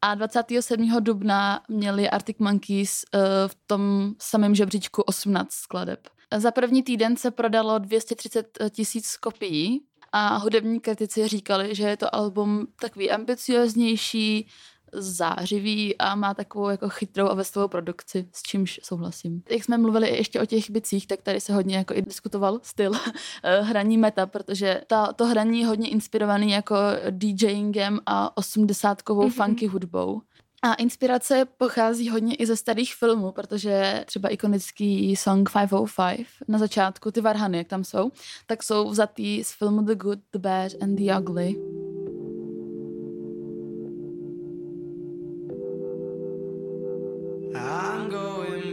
A 0.01 0.15
27. 0.15 0.95
dubna 0.99 1.63
měli 1.69 2.09
Arctic 2.09 2.37
Monkeys 2.39 3.05
uh, 3.13 3.21
v 3.47 3.55
tom 3.67 4.13
samém 4.19 4.55
žebříčku 4.55 5.01
18 5.01 5.51
skladeb. 5.51 6.07
Za 6.37 6.51
první 6.51 6.83
týden 6.83 7.17
se 7.17 7.31
prodalo 7.31 7.79
230 7.79 8.57
tisíc 8.69 9.17
kopií 9.17 9.81
a 10.11 10.37
hudební 10.37 10.79
kritici 10.79 11.27
říkali, 11.27 11.75
že 11.75 11.83
je 11.83 11.97
to 11.97 12.15
album 12.15 12.67
takový 12.81 13.11
ambicioznější, 13.11 14.47
zářivý 14.93 15.97
a 15.97 16.15
má 16.15 16.33
takovou 16.33 16.69
jako 16.69 16.89
chytrou 16.89 17.27
a 17.27 17.33
veselou 17.33 17.67
produkci, 17.67 18.27
s 18.33 18.43
čímž 18.43 18.79
souhlasím. 18.83 19.43
Jak 19.49 19.63
jsme 19.63 19.77
mluvili 19.77 20.09
ještě 20.09 20.41
o 20.41 20.45
těch 20.45 20.69
bicích, 20.69 21.07
tak 21.07 21.21
tady 21.21 21.41
se 21.41 21.53
hodně 21.53 21.77
jako 21.77 21.93
i 21.93 22.01
diskutoval 22.01 22.59
styl 22.63 22.91
hraní 23.61 23.97
meta, 23.97 24.25
protože 24.25 24.81
ta, 24.87 25.13
to 25.13 25.25
hraní 25.25 25.59
je 25.59 25.67
hodně 25.67 25.89
inspirovaný 25.89 26.51
jako 26.51 26.75
DJingem 27.09 27.99
a 28.05 28.37
osmdesátkovou 28.37 29.27
mm-hmm. 29.27 29.45
funky 29.45 29.67
hudbou. 29.67 30.21
A 30.61 30.73
inspirace 30.73 31.45
pochází 31.57 32.09
hodně 32.09 32.35
i 32.35 32.45
ze 32.45 32.57
starých 32.57 32.95
filmů, 32.95 33.31
protože 33.31 34.03
třeba 34.07 34.29
ikonický 34.29 35.15
song 35.15 35.49
505 35.49 36.27
na 36.47 36.59
začátku, 36.59 37.11
ty 37.11 37.21
varhany, 37.21 37.57
jak 37.57 37.67
tam 37.67 37.83
jsou, 37.83 38.11
tak 38.47 38.63
jsou 38.63 38.89
vzatý 38.89 39.43
z 39.43 39.51
filmu 39.51 39.81
The 39.81 39.95
Good, 39.95 40.19
The 40.31 40.39
Bad 40.39 40.71
and 40.81 40.95
The 40.95 41.19
Ugly. 41.19 41.55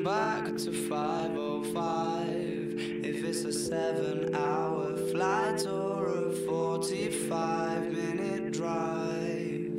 Back 0.04 0.52
to 0.60 0.68
505 0.70 2.76
if 3.08 3.24
it's 3.24 3.44
a 3.44 3.52
seven 3.52 4.34
hour 4.36 4.94
flight 5.10 5.64
or 5.64 6.28
a 6.28 6.30
45 6.44 7.90
minute 7.90 8.52
drive. 8.52 9.72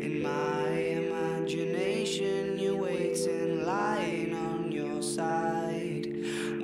In 0.00 0.22
my 0.24 0.64
imagination, 1.04 2.58
you're 2.58 2.80
waiting, 2.80 3.66
lying 3.68 4.32
on 4.34 4.72
your 4.72 5.02
side 5.02 6.06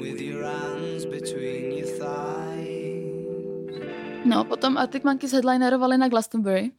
with 0.00 0.18
your 0.18 0.44
hands 0.48 1.04
between 1.04 1.76
your 1.76 1.92
thighs. 2.00 3.76
No, 4.24 4.40
potom 4.48 4.78
Arctic 4.80 5.04
Monkeys 5.04 5.36
headlinerovali 5.36 6.00
na 6.00 6.08
Glastonbury 6.08 6.72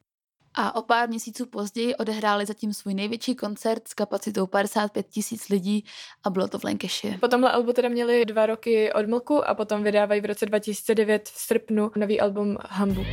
a 0.56 0.76
o 0.76 0.82
pár 0.82 1.10
měsíců 1.10 1.46
později 1.46 1.96
odehráli 1.96 2.46
zatím 2.46 2.74
svůj 2.74 2.94
největší 2.94 3.36
koncert 3.36 3.88
s 3.88 3.94
kapacitou 3.94 4.48
55 4.48 5.08
tisíc 5.10 5.50
lidí 5.50 5.86
a 6.24 6.30
bylo 6.30 6.48
to 6.48 6.60
v 6.60 6.64
Lancashire. 6.64 7.18
Po 7.18 7.28
tomhle 7.28 7.52
albu 7.52 7.74
teda 7.74 7.90
měli 7.90 8.26
dva 8.26 8.46
roky 8.46 8.94
odmlku 8.94 9.48
a 9.48 9.54
potom 9.54 9.84
vydávají 9.84 10.22
v 10.22 10.26
roce 10.26 10.46
2009 10.46 11.30
v 11.30 11.40
srpnu 11.40 11.92
nový 11.96 12.22
album 12.22 12.58
Hamburg. 12.70 13.08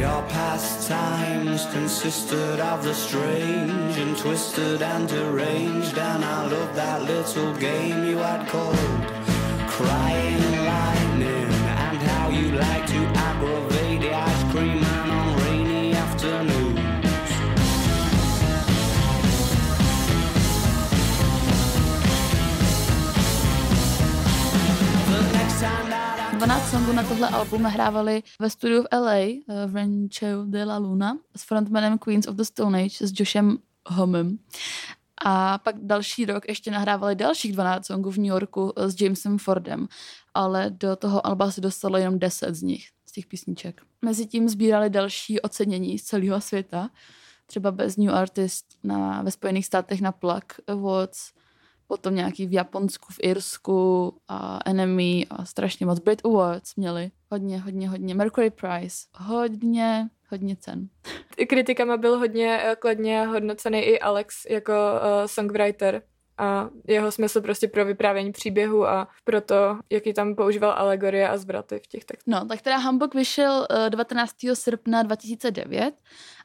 Your 0.00 0.22
pastimes 0.22 1.66
consisted 1.66 2.60
of 2.60 2.84
the 2.84 2.94
strange 2.94 3.98
and 3.98 4.16
twisted 4.18 4.82
and 4.82 5.08
deranged, 5.08 5.98
and 5.98 6.24
I 6.24 6.42
loved 6.42 6.74
that 6.76 7.02
little 7.02 7.52
game 7.54 8.04
you 8.10 8.18
had 8.18 8.46
called 8.48 8.76
Crying 9.66 10.66
Lightning, 10.66 11.50
and 11.88 11.98
how 12.02 12.28
you 12.30 12.52
like 12.52 12.86
to 12.86 13.18
aggravate 13.18 13.77
12 26.38 26.70
songů 26.70 26.92
na 26.92 27.02
tohle 27.02 27.28
album 27.28 27.62
nahrávali 27.62 28.22
ve 28.40 28.50
studiu 28.50 28.82
v 28.82 28.86
LA 28.92 29.14
eh, 29.14 29.42
v 29.66 29.76
Rancho 29.76 30.44
de 30.44 30.64
la 30.64 30.78
Luna 30.78 31.18
s 31.36 31.42
frontmanem 31.42 31.98
Queens 31.98 32.26
of 32.26 32.36
the 32.36 32.42
Stone 32.42 32.82
Age 32.82 33.06
s 33.06 33.12
Joshem 33.20 33.58
Homem. 33.86 34.38
A 35.24 35.58
pak 35.58 35.76
další 35.78 36.24
rok 36.24 36.48
ještě 36.48 36.70
nahrávali 36.70 37.14
dalších 37.14 37.52
12 37.52 37.86
songů 37.86 38.10
v 38.10 38.16
New 38.16 38.26
Yorku 38.26 38.72
eh, 38.76 38.90
s 38.90 39.00
Jamesem 39.00 39.38
Fordem, 39.38 39.88
ale 40.34 40.70
do 40.70 40.96
toho 40.96 41.26
alba 41.26 41.50
se 41.50 41.60
dostalo 41.60 41.98
jenom 41.98 42.18
10 42.18 42.54
z 42.54 42.62
nich, 42.62 42.88
z 43.06 43.12
těch 43.12 43.26
písniček. 43.26 43.82
Mezitím 44.02 44.48
sbírali 44.48 44.90
další 44.90 45.40
ocenění 45.40 45.98
z 45.98 46.04
celého 46.04 46.40
světa, 46.40 46.90
třeba 47.46 47.70
Best 47.70 47.98
New 47.98 48.14
Artist 48.14 48.66
na, 48.84 49.22
ve 49.22 49.30
Spojených 49.30 49.66
státech 49.66 50.00
na 50.00 50.12
Plug 50.12 50.44
Awards, 50.66 51.32
potom 51.88 52.14
nějaký 52.14 52.46
v 52.46 52.52
Japonsku, 52.52 53.12
v 53.12 53.18
Irsku 53.22 54.14
a 54.28 54.58
Enemy 54.66 55.26
a 55.30 55.44
strašně 55.44 55.86
moc. 55.86 55.98
Brit 55.98 56.24
Awards 56.24 56.76
měli 56.76 57.10
hodně, 57.30 57.58
hodně, 57.58 57.88
hodně. 57.88 58.14
Mercury 58.14 58.50
Prize, 58.50 58.96
hodně, 59.14 60.08
hodně 60.30 60.56
cen. 60.56 60.88
Kritikama 61.48 61.96
byl 61.96 62.18
hodně 62.18 62.60
eh, 62.62 62.76
kladně 62.76 63.26
hodnocený 63.26 63.78
i 63.78 64.00
Alex 64.00 64.46
jako 64.50 64.72
uh, 64.72 65.26
songwriter 65.26 66.02
a 66.38 66.68
jeho 66.88 67.12
smysl 67.12 67.40
prostě 67.40 67.68
pro 67.68 67.84
vyprávění 67.84 68.32
příběhu 68.32 68.86
a 68.86 69.08
pro 69.24 69.40
to, 69.40 69.78
jaký 69.90 70.12
tam 70.12 70.34
používal 70.34 70.74
alegorie 70.76 71.28
a 71.28 71.36
zvraty 71.36 71.78
v 71.78 71.86
těch 71.86 72.04
textech. 72.04 72.26
No, 72.26 72.46
tak 72.46 72.62
teda 72.62 72.76
Hamburg 72.76 73.14
vyšel 73.14 73.66
eh, 73.70 73.90
19. 73.90 74.34
srpna 74.54 75.02
2009 75.02 75.94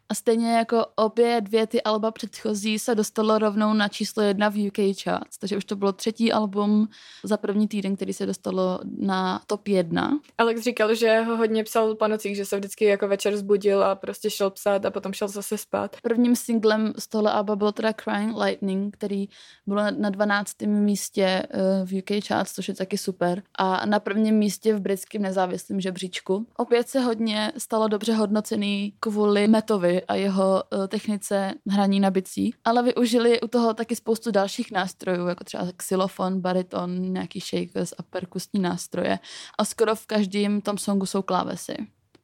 a 0.09 0.15
stejně 0.15 0.53
jako 0.53 0.85
obě 0.95 1.41
dvě 1.41 1.67
ty 1.67 1.81
alba 1.81 2.11
předchozí 2.11 2.79
se 2.79 2.95
dostalo 2.95 3.37
rovnou 3.37 3.73
na 3.73 3.87
číslo 3.87 4.23
jedna 4.23 4.49
v 4.49 4.67
UK 4.67 4.97
charts, 5.03 5.37
takže 5.37 5.57
už 5.57 5.65
to 5.65 5.75
bylo 5.75 5.91
třetí 5.93 6.31
album 6.33 6.87
za 7.23 7.37
první 7.37 7.67
týden, 7.67 7.95
který 7.95 8.13
se 8.13 8.25
dostalo 8.25 8.79
na 8.97 9.41
top 9.47 9.67
jedna. 9.67 10.19
Alex 10.37 10.61
říkal, 10.61 10.95
že 10.95 11.19
ho 11.21 11.37
hodně 11.37 11.63
psal 11.63 11.95
po 11.95 12.07
nocích, 12.07 12.35
že 12.35 12.45
se 12.45 12.57
vždycky 12.57 12.85
jako 12.85 13.07
večer 13.07 13.37
zbudil 13.37 13.83
a 13.83 13.95
prostě 13.95 14.29
šel 14.29 14.49
psát 14.49 14.85
a 14.85 14.91
potom 14.91 15.13
šel 15.13 15.27
zase 15.27 15.57
spát. 15.57 15.95
Prvním 16.03 16.35
singlem 16.35 16.93
z 16.99 17.07
tohle 17.07 17.31
alba 17.31 17.55
bylo 17.55 17.71
teda 17.71 17.93
Crying 18.03 18.37
Lightning, 18.37 18.97
který 18.97 19.25
byl 19.67 19.75
na- 19.77 19.91
na 19.91 20.09
12. 20.09 20.65
místě 20.67 21.23
eh, 21.49 21.85
v 21.85 21.97
UK 21.97 22.25
charts, 22.27 22.53
což 22.53 22.67
je 22.67 22.73
taky 22.75 22.97
super. 22.97 23.43
A 23.55 23.85
na 23.85 23.99
prvním 23.99 24.35
místě 24.35 24.73
v 24.75 24.79
britském 24.79 25.21
nezávislém 25.21 25.81
žebříčku. 25.81 26.45
Opět 26.57 26.89
se 26.89 26.99
hodně 26.99 27.51
stalo 27.57 27.87
dobře 27.87 28.13
hodnocený 28.13 28.93
kvůli 28.99 29.47
Metovi 29.47 29.92
a 30.01 30.15
jeho 30.15 30.63
eh, 30.63 30.87
technice 30.87 31.53
hraní 31.69 31.99
na 31.99 32.11
bicí, 32.11 32.53
ale 32.65 32.83
využili 32.83 33.41
u 33.41 33.47
toho 33.47 33.73
taky 33.73 33.95
spoustu 33.95 34.31
dalších 34.31 34.71
nástrojů, 34.71 35.27
jako 35.27 35.43
třeba 35.43 35.67
xylofon, 35.77 36.41
bariton, 36.41 37.13
nějaký 37.13 37.39
shakers 37.39 37.93
a 37.97 38.03
perkusní 38.03 38.59
nástroje. 38.59 39.19
A 39.57 39.65
skoro 39.65 39.95
v 39.95 40.05
každém 40.05 40.61
tom 40.61 40.77
songu 40.77 41.05
jsou 41.05 41.21
klávesy. 41.21 41.75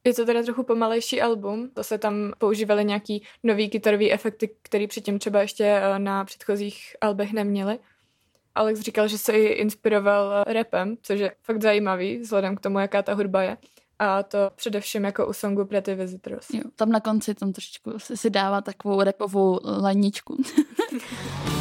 Je 0.04 0.14
to 0.14 0.26
teda 0.26 0.44
trochu 0.44 0.64
pomalejší 0.64 1.22
album, 1.22 1.70
to 1.74 1.84
se 1.84 1.98
tam 1.98 2.34
používaly 2.38 2.86
nějaký 2.86 3.24
nový 3.44 3.70
kytarový 3.70 4.14
efekty, 4.14 4.50
který 4.62 4.88
předtím 4.88 5.20
třeba 5.20 5.42
ještě 5.42 5.64
eh, 5.64 6.00
na 6.00 6.26
předchozích 6.26 6.96
albech 7.02 7.34
neměli. 7.34 7.80
Alex 8.56 8.80
říkal, 8.80 9.08
že 9.08 9.18
se 9.18 9.34
i 9.34 9.46
inspiroval 9.46 10.44
eh, 10.48 10.54
rapem, 10.54 10.98
což 11.02 11.20
je 11.20 11.32
fakt 11.44 11.62
zajímavý, 11.62 12.18
vzhledem 12.18 12.56
k 12.56 12.60
tomu, 12.60 12.80
jaká 12.80 13.02
ta 13.02 13.14
hudba 13.14 13.44
je. 13.44 13.58
A 14.00 14.24
to 14.24 14.38
především 14.56 15.04
jako 15.04 15.28
u 15.28 15.34
songu 15.34 15.66
Pretty 15.66 15.96
Visitors. 15.96 16.50
Jo, 16.50 16.62
tam 16.76 16.90
na 16.90 17.00
konci 17.00 17.36
tam 17.36 17.54
trošičku 17.54 18.00
si, 18.00 18.18
si 18.18 18.30
dává 18.30 18.62
takovou 18.62 19.02
repovou 19.02 19.60
laničku. 19.64 20.38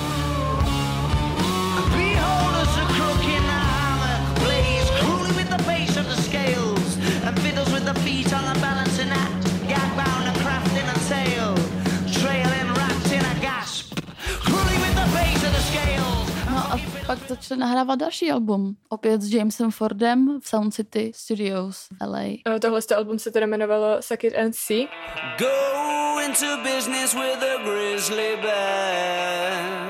pak 17.09 17.19
začali 17.29 17.61
nahrávat 17.61 17.99
další 17.99 18.31
album. 18.31 18.77
Opět 18.89 19.23
s 19.23 19.35
Jamesem 19.35 19.71
Fordem 19.71 20.41
v 20.41 20.49
Sound 20.49 20.75
City 20.75 21.13
Studios 21.15 21.89
v 22.01 22.07
LA. 22.07 22.23
Eh, 22.57 22.61
Tohle 22.61 22.81
album 22.97 23.19
se 23.19 23.31
teda 23.31 23.47
jmenovalo 23.47 23.97
Suck 24.01 24.25
It 24.25 24.35
and 24.37 24.53
See. 24.55 24.87
Go 25.39 26.21
into 26.27 26.47
business 26.63 27.15
with 27.15 27.43
a 27.43 27.63
grizzly 27.65 28.37
bear. 28.43 29.89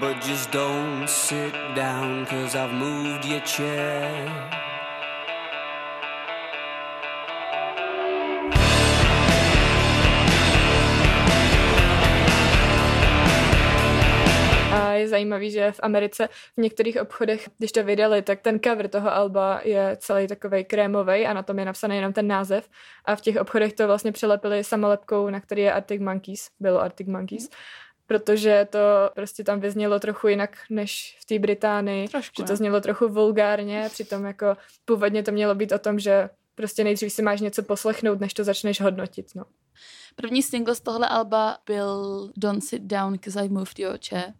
But 0.00 0.26
just 0.26 0.50
don't 0.50 1.08
sit 1.08 1.54
down, 1.74 2.26
cause 2.26 2.58
I've 2.58 2.72
moved 2.74 3.24
your 3.24 3.40
chair. 3.40 4.67
Je 15.08 15.10
zajímavý, 15.10 15.50
že 15.50 15.72
v 15.72 15.80
Americe 15.82 16.28
v 16.56 16.60
některých 16.60 17.00
obchodech, 17.00 17.48
když 17.58 17.72
to 17.72 17.84
vydali, 17.84 18.22
tak 18.22 18.40
ten 18.40 18.60
cover 18.60 18.88
toho 18.88 19.14
alba 19.14 19.60
je 19.64 19.96
celý 20.00 20.26
takový 20.26 20.64
krémový 20.64 21.26
a 21.26 21.32
na 21.32 21.42
tom 21.42 21.58
je 21.58 21.64
napsaný 21.64 21.96
jenom 21.96 22.12
ten 22.12 22.26
název 22.26 22.68
a 23.04 23.16
v 23.16 23.20
těch 23.20 23.36
obchodech 23.36 23.72
to 23.72 23.86
vlastně 23.86 24.12
přelepili 24.12 24.64
samolepkou, 24.64 25.30
na 25.30 25.40
který 25.40 25.62
je 25.62 25.72
Arctic 25.72 26.00
Monkeys, 26.00 26.50
bylo 26.60 26.80
Arctic 26.80 27.08
Monkeys. 27.08 27.48
Mm 27.48 27.56
protože 28.08 28.66
to 28.70 28.78
prostě 29.14 29.44
tam 29.44 29.60
vyznělo 29.60 30.00
trochu 30.00 30.28
jinak 30.28 30.58
než 30.70 31.18
v 31.20 31.24
té 31.24 31.38
Británii, 31.38 32.08
Trošku, 32.08 32.42
že 32.42 32.46
to 32.46 32.56
znělo 32.56 32.80
trochu 32.80 33.08
vulgárně, 33.08 33.88
přitom 33.92 34.24
jako 34.24 34.56
původně 34.84 35.22
to 35.22 35.32
mělo 35.32 35.54
být 35.54 35.72
o 35.72 35.78
tom, 35.78 35.98
že 35.98 36.30
prostě 36.54 36.84
nejdřív 36.84 37.12
si 37.12 37.22
máš 37.22 37.40
něco 37.40 37.62
poslechnout, 37.62 38.20
než 38.20 38.34
to 38.34 38.44
začneš 38.44 38.80
hodnotit, 38.80 39.26
no. 39.34 39.44
První 40.16 40.42
single 40.42 40.74
z 40.74 40.80
tohle 40.80 41.08
alba 41.08 41.58
byl 41.66 42.30
Don't 42.36 42.64
Sit 42.64 42.82
Down, 42.82 43.18
Cause 43.18 43.40
I 43.40 43.48
Moved 43.48 43.78
Your 43.78 43.98
Chair 44.08 44.32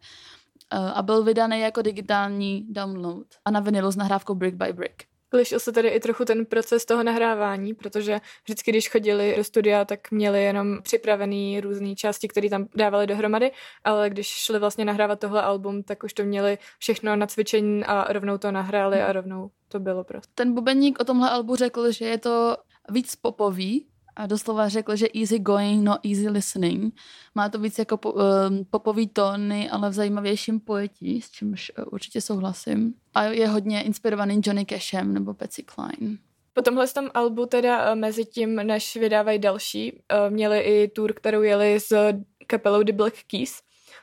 a 0.71 1.01
byl 1.01 1.23
vydaný 1.23 1.59
jako 1.59 1.81
digitální 1.81 2.65
download 2.69 3.27
a 3.45 3.51
na 3.51 3.59
vinilu 3.59 3.91
s 3.91 3.95
nahrávkou 3.95 4.35
Brick 4.35 4.57
by 4.57 4.73
Brick. 4.73 5.03
Lišil 5.33 5.59
se 5.59 5.71
tady 5.71 5.87
i 5.87 5.99
trochu 5.99 6.25
ten 6.25 6.45
proces 6.45 6.85
toho 6.85 7.03
nahrávání, 7.03 7.73
protože 7.73 8.19
vždycky, 8.43 8.71
když 8.71 8.89
chodili 8.89 9.33
do 9.37 9.43
studia, 9.43 9.85
tak 9.85 10.11
měli 10.11 10.43
jenom 10.43 10.81
připravený 10.81 11.61
různé 11.61 11.95
části, 11.95 12.27
které 12.27 12.49
tam 12.49 12.67
dávali 12.75 13.07
dohromady, 13.07 13.51
ale 13.83 14.09
když 14.09 14.27
šli 14.27 14.59
vlastně 14.59 14.85
nahrávat 14.85 15.19
tohle 15.19 15.41
album, 15.41 15.83
tak 15.83 16.03
už 16.03 16.13
to 16.13 16.23
měli 16.23 16.57
všechno 16.79 17.15
na 17.15 17.27
cvičení 17.27 17.85
a 17.85 18.13
rovnou 18.13 18.37
to 18.37 18.51
nahráli 18.51 19.01
a 19.01 19.11
rovnou 19.11 19.51
to 19.67 19.79
bylo 19.79 20.03
prostě. 20.03 20.31
Ten 20.35 20.53
bubeník 20.53 20.99
o 20.99 21.03
tomhle 21.03 21.29
albu 21.29 21.55
řekl, 21.55 21.91
že 21.91 22.05
je 22.05 22.17
to 22.17 22.57
víc 22.89 23.15
popový, 23.15 23.87
a 24.19 24.27
doslova 24.27 24.69
řekl, 24.69 24.95
že 24.95 25.07
easy 25.15 25.39
going, 25.39 25.83
no 25.83 25.97
easy 26.03 26.29
listening. 26.29 26.93
Má 27.35 27.49
to 27.49 27.59
víc 27.59 27.79
jako 27.79 27.97
po, 27.97 28.11
um, 28.11 28.21
popový 28.69 29.07
tóny, 29.07 29.69
ale 29.69 29.89
v 29.89 29.93
zajímavějším 29.93 30.59
pojetí, 30.59 31.21
s 31.21 31.31
čímž 31.31 31.71
uh, 31.77 31.85
určitě 31.91 32.21
souhlasím. 32.21 32.93
A 33.13 33.23
je 33.23 33.47
hodně 33.47 33.83
inspirovaný 33.83 34.41
Johnny 34.43 34.65
Cashem 34.65 35.13
nebo 35.13 35.33
Patsy 35.33 35.63
Cline. 35.63 36.17
Po 36.53 36.61
tomhle 36.61 36.87
tom 36.87 37.09
albu 37.13 37.45
teda 37.45 37.91
eh, 37.91 37.95
mezi 37.95 38.25
tím, 38.25 38.55
než 38.55 38.95
vydávají 38.95 39.39
další, 39.39 40.01
eh, 40.09 40.29
měli 40.29 40.59
i 40.59 40.87
tour, 40.87 41.13
kterou 41.13 41.41
jeli 41.41 41.79
s 41.79 42.13
kapelou 42.47 42.83
The 42.83 42.93
Black 42.93 43.15
Keys, 43.27 43.61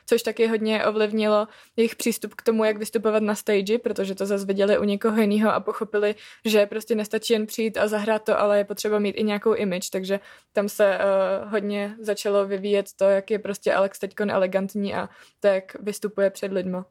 což 0.09 0.23
taky 0.23 0.47
hodně 0.47 0.85
ovlivnilo 0.85 1.47
jejich 1.75 1.95
přístup 1.95 2.35
k 2.35 2.41
tomu, 2.41 2.63
jak 2.63 2.77
vystupovat 2.77 3.23
na 3.23 3.35
stage, 3.35 3.77
protože 3.77 4.15
to 4.15 4.25
zase 4.25 4.45
viděli 4.45 4.79
u 4.79 4.83
někoho 4.83 5.21
jiného 5.21 5.53
a 5.53 5.59
pochopili, 5.59 6.15
že 6.45 6.65
prostě 6.65 6.95
nestačí 6.95 7.33
jen 7.33 7.45
přijít 7.45 7.77
a 7.77 7.87
zahrát 7.87 8.23
to, 8.23 8.39
ale 8.39 8.57
je 8.57 8.63
potřeba 8.63 8.99
mít 8.99 9.11
i 9.11 9.23
nějakou 9.23 9.53
image, 9.53 9.89
takže 9.89 10.19
tam 10.53 10.69
se 10.69 10.97
uh, 10.97 11.51
hodně 11.51 11.95
začalo 11.99 12.47
vyvíjet 12.47 12.85
to, 12.95 13.05
jak 13.05 13.31
je 13.31 13.39
prostě 13.39 13.73
Alex 13.73 13.99
teďkon 13.99 14.31
elegantní 14.31 14.95
a 14.95 15.09
to, 15.39 15.47
jak 15.47 15.75
vystupuje 15.79 16.29
před 16.29 16.51
lidma. 16.51 16.85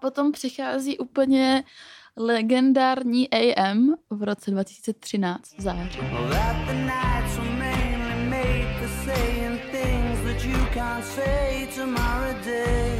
Potom 0.00 0.32
přichází 0.32 0.98
úplně 0.98 1.64
legendární 2.16 3.30
AM 3.30 3.94
v 4.10 4.22
roce 4.22 4.50
2013 4.50 5.58
v 5.58 5.62
září. 5.62 5.98
Tomorrow 11.74 12.32
day. 12.44 12.94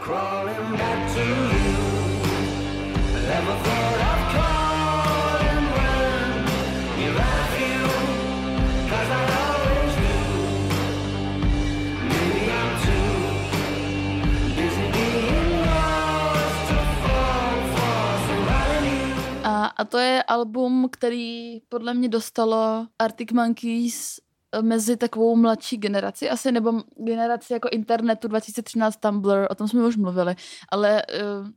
Crawling 0.00 0.76
back 0.76 1.00
to 1.14 1.24
you. 1.54 1.78
Never 3.30 3.54
thought 3.64 3.90
you're 3.90 4.02
out 4.10 4.34
of 7.38 7.52
you. 7.64 7.80
Cause 8.90 9.10
I 9.18 9.24
always. 9.42 9.94
Maybe 12.10 12.42
I'm 12.60 12.72
too 12.86 13.10
busy 14.56 14.86
being 14.96 15.50
lost 15.70 16.60
to 16.70 16.78
fall 17.02 17.56
for 17.74 18.06
somebody. 18.26 18.98
A, 19.44 19.66
a 19.76 19.84
to 19.84 19.98
je 19.98 20.22
album, 20.22 20.88
který 20.92 21.60
podle 21.68 21.94
mě 21.94 22.08
dostalo 22.08 22.86
Arctic 22.98 23.32
Monkeys 23.32 24.20
mezi 24.62 24.96
takovou 24.96 25.36
mladší 25.36 25.76
generaci 25.76 26.30
asi, 26.30 26.52
nebo 26.52 26.72
generaci 26.96 27.52
jako 27.52 27.68
internetu 27.68 28.28
2013 28.28 28.96
Tumblr, 28.96 29.46
o 29.50 29.54
tom 29.54 29.68
jsme 29.68 29.86
už 29.86 29.96
mluvili, 29.96 30.34
ale 30.68 31.02
uh, 31.06 31.48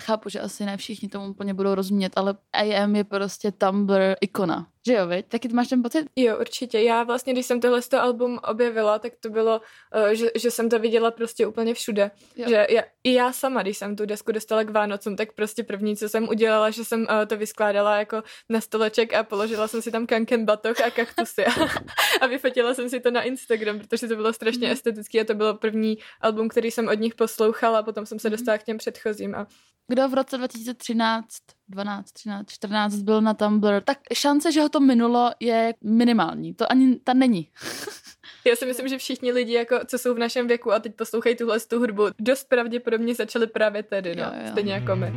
chápu, 0.00 0.28
že 0.28 0.40
asi 0.40 0.64
ne 0.64 0.76
všichni 0.76 1.08
tomu 1.08 1.28
úplně 1.28 1.54
budou 1.54 1.74
rozumět, 1.74 2.12
ale 2.16 2.34
AM 2.52 2.96
je 2.96 3.04
prostě 3.04 3.52
Tumblr 3.52 4.14
ikona, 4.20 4.66
že 4.90 4.96
jo, 4.96 5.06
viď? 5.06 5.26
Taky 5.26 5.48
máš 5.48 5.68
ten 5.68 5.82
pocit? 5.82 6.06
Jo, 6.16 6.38
určitě. 6.40 6.78
Já 6.80 7.02
vlastně, 7.02 7.32
když 7.32 7.46
jsem 7.46 7.60
tohle 7.60 7.80
album 7.98 8.38
objevila, 8.48 8.98
tak 8.98 9.12
to 9.20 9.30
bylo, 9.30 9.60
uh, 10.06 10.08
že, 10.10 10.30
že 10.34 10.50
jsem 10.50 10.68
to 10.68 10.78
viděla 10.78 11.10
prostě 11.10 11.46
úplně 11.46 11.74
všude. 11.74 12.10
Jo. 12.36 12.48
Že 12.48 12.66
já, 12.70 12.82
I 13.04 13.12
já 13.14 13.32
sama, 13.32 13.62
když 13.62 13.78
jsem 13.78 13.96
tu 13.96 14.06
desku 14.06 14.32
dostala 14.32 14.64
k 14.64 14.70
Vánocům, 14.70 15.16
tak 15.16 15.32
prostě 15.32 15.62
první, 15.64 15.96
co 15.96 16.08
jsem 16.08 16.28
udělala, 16.28 16.70
že 16.70 16.84
jsem 16.84 17.00
uh, 17.00 17.06
to 17.26 17.36
vyskládala 17.36 17.96
jako 17.98 18.22
na 18.48 18.60
stoleček 18.60 19.14
a 19.14 19.22
položila 19.22 19.68
jsem 19.68 19.82
si 19.82 19.90
tam 19.90 20.06
kanken 20.06 20.44
batoh 20.44 20.80
a 20.80 20.90
kaktusy. 20.90 21.44
a 22.20 22.26
vyfotila 22.26 22.74
jsem 22.74 22.90
si 22.90 23.00
to 23.00 23.10
na 23.10 23.22
Instagram, 23.22 23.78
protože 23.78 24.08
to 24.08 24.16
bylo 24.16 24.32
strašně 24.32 24.66
Mhm. 24.66 24.72
estetický 24.72 25.20
a 25.20 25.24
to 25.24 25.34
bylo 25.34 25.54
první 25.54 25.98
album, 26.20 26.48
který 26.48 26.70
jsem 26.70 26.88
od 26.88 26.94
nich 27.00 27.14
poslouchala 27.14 27.78
a 27.78 27.82
potom 27.82 28.06
jsem 28.06 28.18
se 28.18 28.28
Mhm. 28.28 28.36
dostala 28.36 28.58
k 28.58 28.62
těm 28.64 28.78
předchozím. 28.78 29.34
A 29.34 29.46
Kdo 29.88 30.08
v 30.08 30.14
roce 30.14 30.38
2013, 30.38 31.26
12, 31.70 32.12
13, 32.12 32.50
14 32.50 32.94
byl 32.94 33.20
na 33.20 33.34
Tumblr, 33.34 33.80
tak 33.80 33.98
šance, 34.14 34.52
že 34.52 34.60
ho 34.60 34.68
to 34.68 34.80
minulo, 34.80 35.30
je 35.40 35.74
minimální. 35.84 36.54
To 36.54 36.72
ani 36.72 36.96
ta 36.96 37.14
není. 37.14 37.48
Já 38.46 38.56
si 38.56 38.66
myslím, 38.66 38.88
že 38.88 38.98
všichni 38.98 39.32
lidi, 39.32 39.52
jako, 39.52 39.78
co 39.86 39.98
jsou 39.98 40.14
v 40.14 40.18
našem 40.18 40.46
věku 40.48 40.72
a 40.72 40.78
teď 40.78 40.94
poslouchají 40.94 41.36
tuhle 41.36 41.60
tu 41.60 41.78
hudbu, 41.78 42.06
dost 42.18 42.48
pravděpodobně 42.48 43.14
začali 43.14 43.46
právě 43.46 43.82
tedy, 43.82 44.16
no, 44.16 44.22
Jo, 44.22 44.30
jo. 44.44 44.50
stejně 44.52 44.72
jako 44.72 44.96
my. 44.96 45.12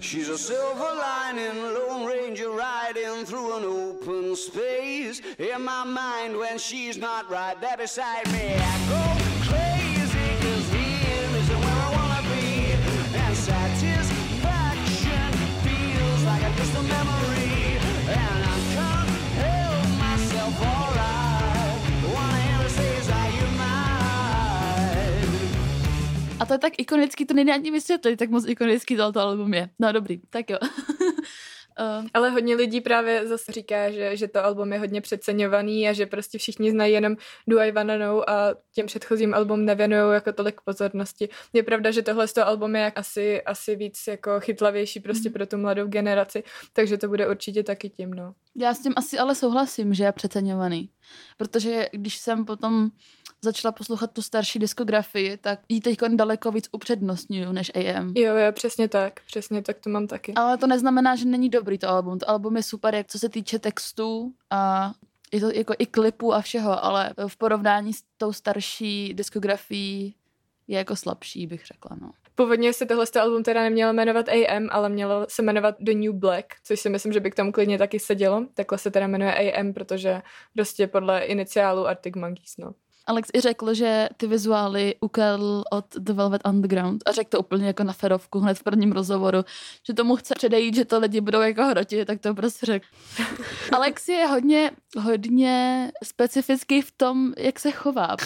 She's 0.00 0.28
a 0.28 0.36
silver 0.38 0.92
lining, 0.92 1.62
Lone 1.62 2.06
Ranger 2.06 2.50
riding 2.50 3.24
through 3.26 3.52
an 3.56 3.64
open 3.64 4.36
space. 4.36 5.20
In 5.38 5.64
my 5.64 5.84
mind, 5.84 6.36
when 6.38 6.58
she's 6.58 6.98
not 6.98 7.30
right 7.30 7.58
there 7.60 7.76
beside 7.78 8.26
me, 8.32 8.54
I 8.56 8.88
go 8.88 9.21
to 26.52 26.54
je 26.54 26.70
tak 26.70 26.72
ikonický, 26.78 27.26
to 27.26 27.34
nejde 27.34 27.54
ani 27.54 27.70
vysvětlit, 27.70 28.16
tak 28.16 28.30
moc 28.30 28.46
ikonický 28.48 28.96
tohoto 28.96 29.20
album 29.20 29.54
je. 29.54 29.68
No 29.78 29.92
dobrý, 29.92 30.20
tak 30.30 30.50
jo. 30.50 30.58
uh, 30.60 32.06
Ale 32.14 32.30
hodně 32.30 32.54
lidí 32.54 32.80
právě 32.80 33.26
zase 33.28 33.52
říká, 33.52 33.90
že, 33.90 34.16
že 34.16 34.28
to 34.28 34.44
album 34.44 34.72
je 34.72 34.78
hodně 34.78 35.00
přeceňovaný 35.00 35.88
a 35.88 35.92
že 35.92 36.06
prostě 36.06 36.38
všichni 36.38 36.70
znají 36.70 36.92
jenom 36.92 37.16
Do 37.48 37.58
I 37.58 37.72
Wanna 37.72 37.96
Know 37.96 38.22
a 38.26 38.54
těm 38.74 38.86
předchozím 38.86 39.34
album 39.34 39.64
nevěnují 39.64 40.14
jako 40.14 40.32
tolik 40.32 40.60
pozornosti. 40.60 41.28
Je 41.52 41.62
pravda, 41.62 41.90
že 41.90 42.02
tohle 42.02 42.28
z 42.28 42.32
toho 42.32 42.46
album 42.46 42.76
je 42.76 42.90
asi, 42.90 43.42
asi 43.42 43.76
víc 43.76 44.06
jako 44.06 44.40
chytlavější 44.40 45.00
prostě 45.00 45.30
pro 45.30 45.46
tu 45.46 45.58
mladou 45.58 45.86
generaci, 45.86 46.42
takže 46.72 46.98
to 46.98 47.08
bude 47.08 47.28
určitě 47.28 47.62
taky 47.62 47.90
tím, 47.90 48.14
no. 48.14 48.34
já 48.56 48.74
s 48.74 48.82
tím 48.82 48.92
asi 48.96 49.18
ale 49.18 49.34
souhlasím, 49.34 49.94
že 49.94 50.04
je 50.04 50.12
přeceňovaný. 50.12 50.90
Protože 51.36 51.88
když 51.92 52.16
jsem 52.16 52.44
potom 52.44 52.90
začala 53.44 53.72
poslouchat 53.72 54.12
tu 54.12 54.22
starší 54.22 54.58
diskografii, 54.58 55.36
tak 55.36 55.60
ji 55.68 55.80
teď 55.80 55.98
daleko 56.14 56.52
víc 56.52 56.68
upřednostňuju 56.72 57.52
než 57.52 57.72
AM. 57.74 58.12
Jo, 58.16 58.36
jo, 58.36 58.52
přesně 58.52 58.88
tak, 58.88 59.20
přesně 59.26 59.62
tak 59.62 59.78
to 59.78 59.90
mám 59.90 60.06
taky. 60.06 60.34
Ale 60.34 60.58
to 60.58 60.66
neznamená, 60.66 61.16
že 61.16 61.24
není 61.24 61.48
dobrý 61.48 61.78
to 61.78 61.88
album. 61.88 62.18
To 62.18 62.30
album 62.30 62.56
je 62.56 62.62
super, 62.62 62.94
jak 62.94 63.06
co 63.06 63.18
se 63.18 63.28
týče 63.28 63.58
textů 63.58 64.32
a 64.50 64.92
je 65.32 65.40
to 65.40 65.50
jako 65.50 65.74
i 65.78 65.86
klipů 65.86 66.34
a 66.34 66.40
všeho, 66.40 66.84
ale 66.84 67.14
v 67.26 67.36
porovnání 67.36 67.92
s 67.92 68.02
tou 68.16 68.32
starší 68.32 69.14
diskografií 69.14 70.14
je 70.68 70.78
jako 70.78 70.96
slabší, 70.96 71.46
bych 71.46 71.66
řekla, 71.66 71.96
no. 72.00 72.10
Původně 72.34 72.72
se 72.72 72.86
tohle 72.86 73.04
album 73.20 73.42
teda 73.42 73.62
nemělo 73.62 73.92
jmenovat 73.92 74.28
AM, 74.28 74.68
ale 74.70 74.88
mělo 74.88 75.26
se 75.28 75.42
jmenovat 75.42 75.74
The 75.80 75.94
New 75.94 76.12
Black, 76.12 76.46
což 76.64 76.80
si 76.80 76.90
myslím, 76.90 77.12
že 77.12 77.20
by 77.20 77.30
k 77.30 77.34
tomu 77.34 77.52
klidně 77.52 77.78
taky 77.78 77.98
sedělo. 77.98 78.46
Takhle 78.54 78.78
se 78.78 78.90
teda 78.90 79.06
jmenuje 79.06 79.34
AM, 79.34 79.72
protože 79.72 80.22
prostě 80.54 80.86
podle 80.86 81.24
iniciálu 81.24 81.86
Arctic 81.86 82.16
Monkeys, 82.16 82.56
no. 82.58 82.72
Alex 83.06 83.28
i 83.34 83.40
řekl, 83.40 83.74
že 83.74 84.08
ty 84.16 84.26
vizuály 84.26 84.94
ukradl 85.00 85.64
od 85.70 85.84
The 85.98 86.12
Velvet 86.12 86.42
Underground 86.48 87.02
a 87.06 87.12
řekl 87.12 87.30
to 87.30 87.38
úplně 87.40 87.66
jako 87.66 87.84
na 87.84 87.92
ferovku 87.92 88.38
hned 88.38 88.58
v 88.58 88.62
prvním 88.62 88.92
rozhovoru, 88.92 89.44
že 89.86 89.94
tomu 89.94 90.16
chce 90.16 90.34
předejít, 90.34 90.74
že 90.74 90.84
to 90.84 90.98
lidi 90.98 91.20
budou 91.20 91.40
jako 91.40 91.64
hrotit, 91.64 92.06
tak 92.06 92.20
to 92.20 92.34
prostě 92.34 92.66
řekl. 92.66 92.86
Alex 93.72 94.08
je 94.08 94.26
hodně, 94.26 94.70
hodně 95.00 95.92
specifický 96.04 96.82
v 96.82 96.92
tom, 96.96 97.32
jak 97.38 97.58
se 97.58 97.70
chová. 97.70 98.16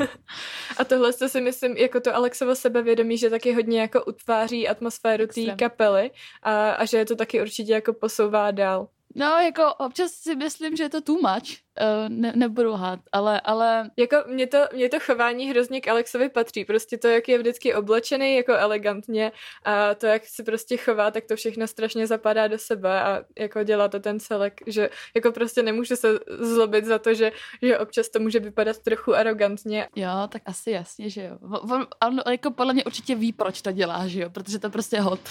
A 0.76 0.84
tohle 0.84 1.12
to 1.12 1.28
si 1.28 1.40
myslím, 1.40 1.76
jako 1.76 2.00
to 2.00 2.16
Alexovo 2.16 2.54
sebevědomí, 2.54 3.18
že 3.18 3.30
taky 3.30 3.52
hodně 3.52 3.80
jako 3.80 4.04
utváří 4.04 4.68
atmosféru 4.68 5.26
té 5.26 5.56
kapely 5.58 6.10
a, 6.42 6.70
a 6.70 6.84
že 6.84 6.96
je 6.96 7.06
to 7.06 7.16
taky 7.16 7.42
určitě 7.42 7.72
jako 7.72 7.92
posouvá 7.92 8.50
dál. 8.50 8.88
No, 9.14 9.26
jako 9.26 9.74
občas 9.74 10.12
si 10.12 10.36
myslím, 10.36 10.76
že 10.76 10.82
je 10.82 10.88
to 10.88 11.00
too 11.00 11.16
much, 11.16 11.48
uh, 11.80 12.08
ne, 12.08 12.32
nebudu 12.36 12.72
hát, 12.72 13.00
ale, 13.12 13.40
ale 13.40 13.90
Jako 13.96 14.16
mě 14.26 14.46
to, 14.46 14.58
mě 14.74 14.88
to 14.88 15.00
chování 15.00 15.50
hrozně 15.50 15.80
k 15.80 15.88
Alexovi 15.88 16.28
patří. 16.28 16.64
Prostě 16.64 16.98
to, 16.98 17.08
jak 17.08 17.28
je 17.28 17.38
vždycky 17.38 17.74
oblečený 17.74 18.36
jako 18.36 18.52
elegantně 18.52 19.32
a 19.64 19.94
to, 19.94 20.06
jak 20.06 20.26
se 20.26 20.42
prostě 20.42 20.76
chová, 20.76 21.10
tak 21.10 21.24
to 21.24 21.36
všechno 21.36 21.66
strašně 21.66 22.06
zapadá 22.06 22.48
do 22.48 22.58
sebe 22.58 23.02
a 23.02 23.24
jako 23.38 23.62
dělá 23.62 23.88
to 23.88 24.00
ten 24.00 24.20
celek, 24.20 24.60
že 24.66 24.90
jako 25.14 25.32
prostě 25.32 25.62
nemůže 25.62 25.96
se 25.96 26.18
zlobit 26.38 26.84
za 26.84 26.98
to, 26.98 27.14
že, 27.14 27.32
že 27.62 27.78
občas 27.78 28.08
to 28.08 28.20
může 28.20 28.40
vypadat 28.40 28.78
trochu 28.78 29.14
arrogantně. 29.14 29.88
jo, 29.96 30.28
tak 30.28 30.42
asi 30.46 30.70
jasně, 30.70 31.10
že 31.10 31.22
jo. 31.22 31.38
On, 31.60 31.86
on, 32.06 32.20
on 32.26 32.32
jako 32.32 32.50
podle 32.50 32.74
mě 32.74 32.84
určitě 32.84 33.14
ví, 33.14 33.32
proč 33.32 33.62
to 33.62 33.72
dělá, 33.72 34.06
že 34.06 34.20
jo, 34.20 34.30
protože 34.30 34.58
to 34.58 34.70
prostě 34.70 35.00
hot. 35.00 35.20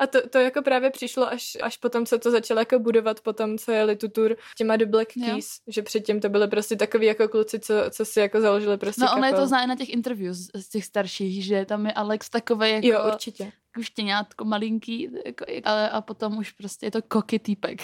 A 0.00 0.06
to, 0.06 0.28
to 0.28 0.38
jako 0.38 0.62
právě 0.62 0.90
přišlo 0.90 1.28
až, 1.28 1.56
až 1.62 1.76
potom, 1.76 2.06
co 2.06 2.18
to 2.18 2.30
začalo 2.30 2.60
jako 2.60 2.78
budovat, 2.78 3.20
potom, 3.20 3.58
co 3.58 3.72
jeli 3.72 3.96
tu 3.96 4.08
tour 4.08 4.36
těma 4.56 4.76
do 4.76 4.86
Black 4.86 5.16
Jo. 5.16 5.26
Keys, 5.26 5.48
že 5.66 5.82
předtím 5.82 6.20
to 6.20 6.28
byly 6.28 6.48
prostě 6.48 6.76
takový 6.76 7.06
jako 7.06 7.28
kluci, 7.28 7.60
co, 7.60 7.74
co 7.90 8.04
si 8.04 8.20
jako 8.20 8.40
založili 8.40 8.78
prostě 8.78 9.00
No, 9.04 9.12
ona 9.16 9.26
je 9.26 9.34
to 9.34 9.46
zná 9.46 9.62
i 9.64 9.66
na 9.66 9.76
těch 9.76 9.88
interviews 9.88 10.38
z, 10.54 10.68
těch 10.68 10.84
starších, 10.84 11.44
že 11.44 11.64
tam 11.64 11.86
je 11.86 11.92
Alex 11.92 12.30
takový 12.30 12.70
jako 12.70 12.86
Jo, 12.86 13.00
určitě. 13.12 13.52
štěňátko 13.80 14.44
malinký, 14.44 15.08
jako, 15.26 15.44
ale, 15.64 15.90
a 15.90 16.00
potom 16.00 16.38
už 16.38 16.50
prostě 16.50 16.86
je 16.86 16.90
to 16.90 17.02
koky 17.02 17.38
týpek. 17.38 17.82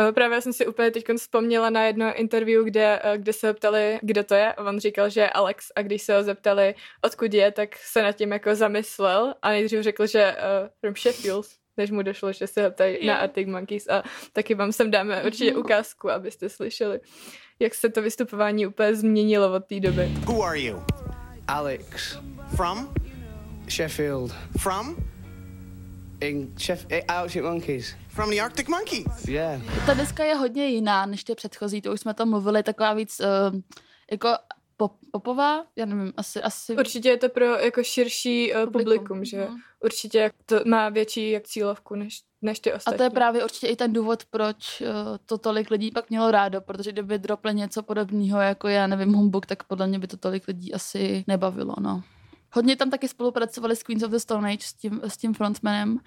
Eh, 0.00 0.12
Právě 0.12 0.40
jsem 0.40 0.52
si 0.52 0.66
úplně 0.66 0.90
teď 0.90 1.04
vzpomněla 1.16 1.70
na 1.70 1.82
jedno 1.84 2.14
interview, 2.14 2.64
kde, 2.64 3.00
eh, 3.02 3.18
kde 3.18 3.32
se 3.32 3.48
ho 3.48 3.54
ptali, 3.54 3.98
kdo 4.02 4.24
to 4.24 4.34
je. 4.34 4.52
A 4.52 4.64
on 4.64 4.80
říkal, 4.80 5.10
že 5.10 5.20
je 5.20 5.30
Alex. 5.30 5.66
A 5.76 5.82
když 5.82 6.02
se 6.02 6.16
ho 6.16 6.22
zeptali, 6.22 6.74
odkud 7.02 7.34
je, 7.34 7.52
tak 7.52 7.76
se 7.76 8.02
nad 8.02 8.12
tím 8.12 8.32
jako 8.32 8.54
zamyslel. 8.54 9.34
A 9.42 9.48
nejdřív 9.50 9.82
řekl, 9.82 10.06
že 10.06 10.36
uh, 10.36 10.68
from 10.80 10.94
Sheffield, 10.96 11.46
než 11.76 11.90
mu 11.90 12.02
došlo, 12.02 12.32
že 12.32 12.46
se 12.46 12.64
ho 12.64 12.70
ptají 12.70 12.96
Jo. 13.00 13.06
na 13.06 13.16
Arctic 13.18 13.48
Monkeys. 13.48 13.88
A 13.88 14.02
taky 14.32 14.54
vám 14.54 14.72
sem 14.72 14.90
dáme 14.90 15.22
určitě 15.24 15.50
Mhm. 15.50 15.60
ukázku, 15.60 16.10
abyste 16.10 16.48
slyšeli, 16.48 17.00
jak 17.60 17.74
se 17.74 17.88
to 17.90 18.02
vystupování 18.02 18.66
úplně 18.66 18.94
změnilo 18.94 19.52
od 19.54 19.64
té 19.66 19.80
doby. 19.80 20.06
Who 20.24 20.42
are 20.42 20.60
you? 20.60 20.82
Alex 21.48 22.18
From? 22.56 22.94
Sheffield 23.68 24.32
From? 24.60 24.96
in 26.20 26.46
Sheff- 26.56 27.04
Arctic 27.08 27.42
Monkeys. 27.42 27.94
From 28.14 28.30
the 28.30 28.40
Arctic 28.42 28.68
Monkeys. 28.68 29.28
Yeah. 29.28 29.60
Ta 29.86 29.94
deska 29.94 30.24
je 30.24 30.34
hodně 30.34 30.66
jiná 30.68 31.06
než 31.06 31.24
ty 31.24 31.34
předchozí, 31.34 31.82
to 31.82 31.92
už 31.92 32.00
jsme 32.00 32.14
tam 32.14 32.30
mluvili, 32.30 32.62
taková 32.62 32.94
víc 32.94 33.20
uh, 33.20 33.60
jako 34.10 34.28
pop, 34.76 34.92
popová, 35.12 35.64
já 35.76 35.86
nevím, 35.86 36.12
asi, 36.16 36.42
asi 36.42 36.76
Určitě 36.76 37.08
je 37.08 37.16
to 37.16 37.28
pro 37.28 37.44
jako 37.44 37.82
širší 37.82 38.52
uh, 38.54 38.64
publikum, 38.64 38.84
publikum, 38.84 39.24
že 39.24 39.44
Mhm. 39.48 39.56
určitě 39.84 40.30
to 40.46 40.60
má 40.66 40.88
větší 40.88 41.30
jak 41.30 41.42
cílovku 41.42 41.94
než, 41.94 42.20
než 42.42 42.60
ty 42.60 42.72
A 42.72 42.76
ostatní. 42.76 42.96
to 42.98 43.02
je 43.04 43.10
právě 43.10 43.44
určitě 43.44 43.66
i 43.66 43.76
ten 43.76 43.92
důvod, 43.92 44.24
proč 44.30 44.80
uh, 44.80 44.86
to 45.26 45.38
tolik 45.38 45.70
lidí 45.70 45.90
pak 45.90 46.10
mělo 46.10 46.30
rádo, 46.30 46.60
protože 46.60 46.92
kdyby 46.92 47.18
dropli 47.18 47.54
něco 47.54 47.82
podobného, 47.82 48.40
jako 48.40 48.68
já 48.68 48.86
nevím, 48.86 49.12
Humbug, 49.12 49.46
tak 49.46 49.62
podle 49.64 49.86
mě 49.86 49.98
by 49.98 50.06
to 50.06 50.16
tolik 50.16 50.48
lidí 50.48 50.74
asi 50.74 51.24
nebavilo, 51.26 51.74
no. 51.80 52.02
Hodně 52.54 52.76
tam 52.76 52.90
taky 52.90 53.08
spolupracovali 53.08 53.76
s 53.76 53.82
Queens 53.82 54.02
of 54.02 54.10
the 54.10 54.16
Stone 54.16 54.52
Age 54.52 54.64
s 54.66 54.74
tím, 54.74 55.00
s 55.04 55.16
tím 55.16 55.34
frontmanem. 55.34 55.98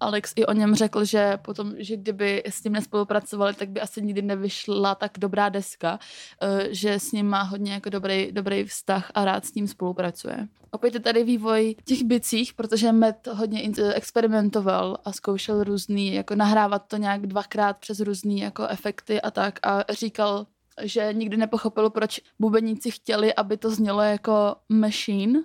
Alex 0.00 0.32
i 0.36 0.46
o 0.46 0.52
něm 0.52 0.74
řekl, 0.74 1.04
že 1.04 1.36
potom, 1.36 1.72
že 1.78 1.96
kdyby 1.96 2.42
s 2.46 2.62
tím 2.62 2.72
nespolupracovali, 2.72 3.54
tak 3.54 3.68
by 3.68 3.80
asi 3.80 4.02
nikdy 4.02 4.22
nevyšla 4.22 4.94
tak 4.94 5.12
dobrá 5.18 5.48
deska, 5.48 5.98
eh, 6.42 6.68
že 6.70 6.92
s 6.92 7.12
ním 7.12 7.28
má 7.28 7.42
hodně 7.42 7.72
jako 7.72 7.90
dobrý, 7.90 8.32
dobrý 8.32 8.64
vztah 8.64 9.10
a 9.14 9.24
rád 9.24 9.46
s 9.46 9.54
ním 9.54 9.68
spolupracuje. 9.68 10.48
Opět 10.70 10.94
je 10.94 11.00
tady 11.00 11.24
vývoj 11.24 11.76
těch 11.84 12.02
bicích, 12.02 12.54
protože 12.54 12.92
Matt 12.92 13.26
hodně 13.26 13.70
experimentoval 13.94 14.98
a 15.04 15.12
zkoušel 15.12 15.64
různý, 15.64 16.14
jako 16.14 16.34
nahrávat 16.34 16.88
to 16.88 16.96
nějak 16.96 17.26
dvakrát 17.26 17.78
přes 17.78 18.00
různý 18.00 18.40
jako 18.40 18.66
efekty 18.66 19.20
a 19.20 19.30
tak 19.30 19.58
a 19.62 19.84
říkal, 19.92 20.46
že 20.82 21.12
nikdy 21.12 21.36
nepochopil, 21.36 21.90
proč 21.90 22.20
bubeníci 22.38 22.90
chtěli, 22.90 23.34
aby 23.34 23.56
to 23.56 23.70
znělo 23.70 24.02
jako 24.02 24.56
machine, 24.68 25.42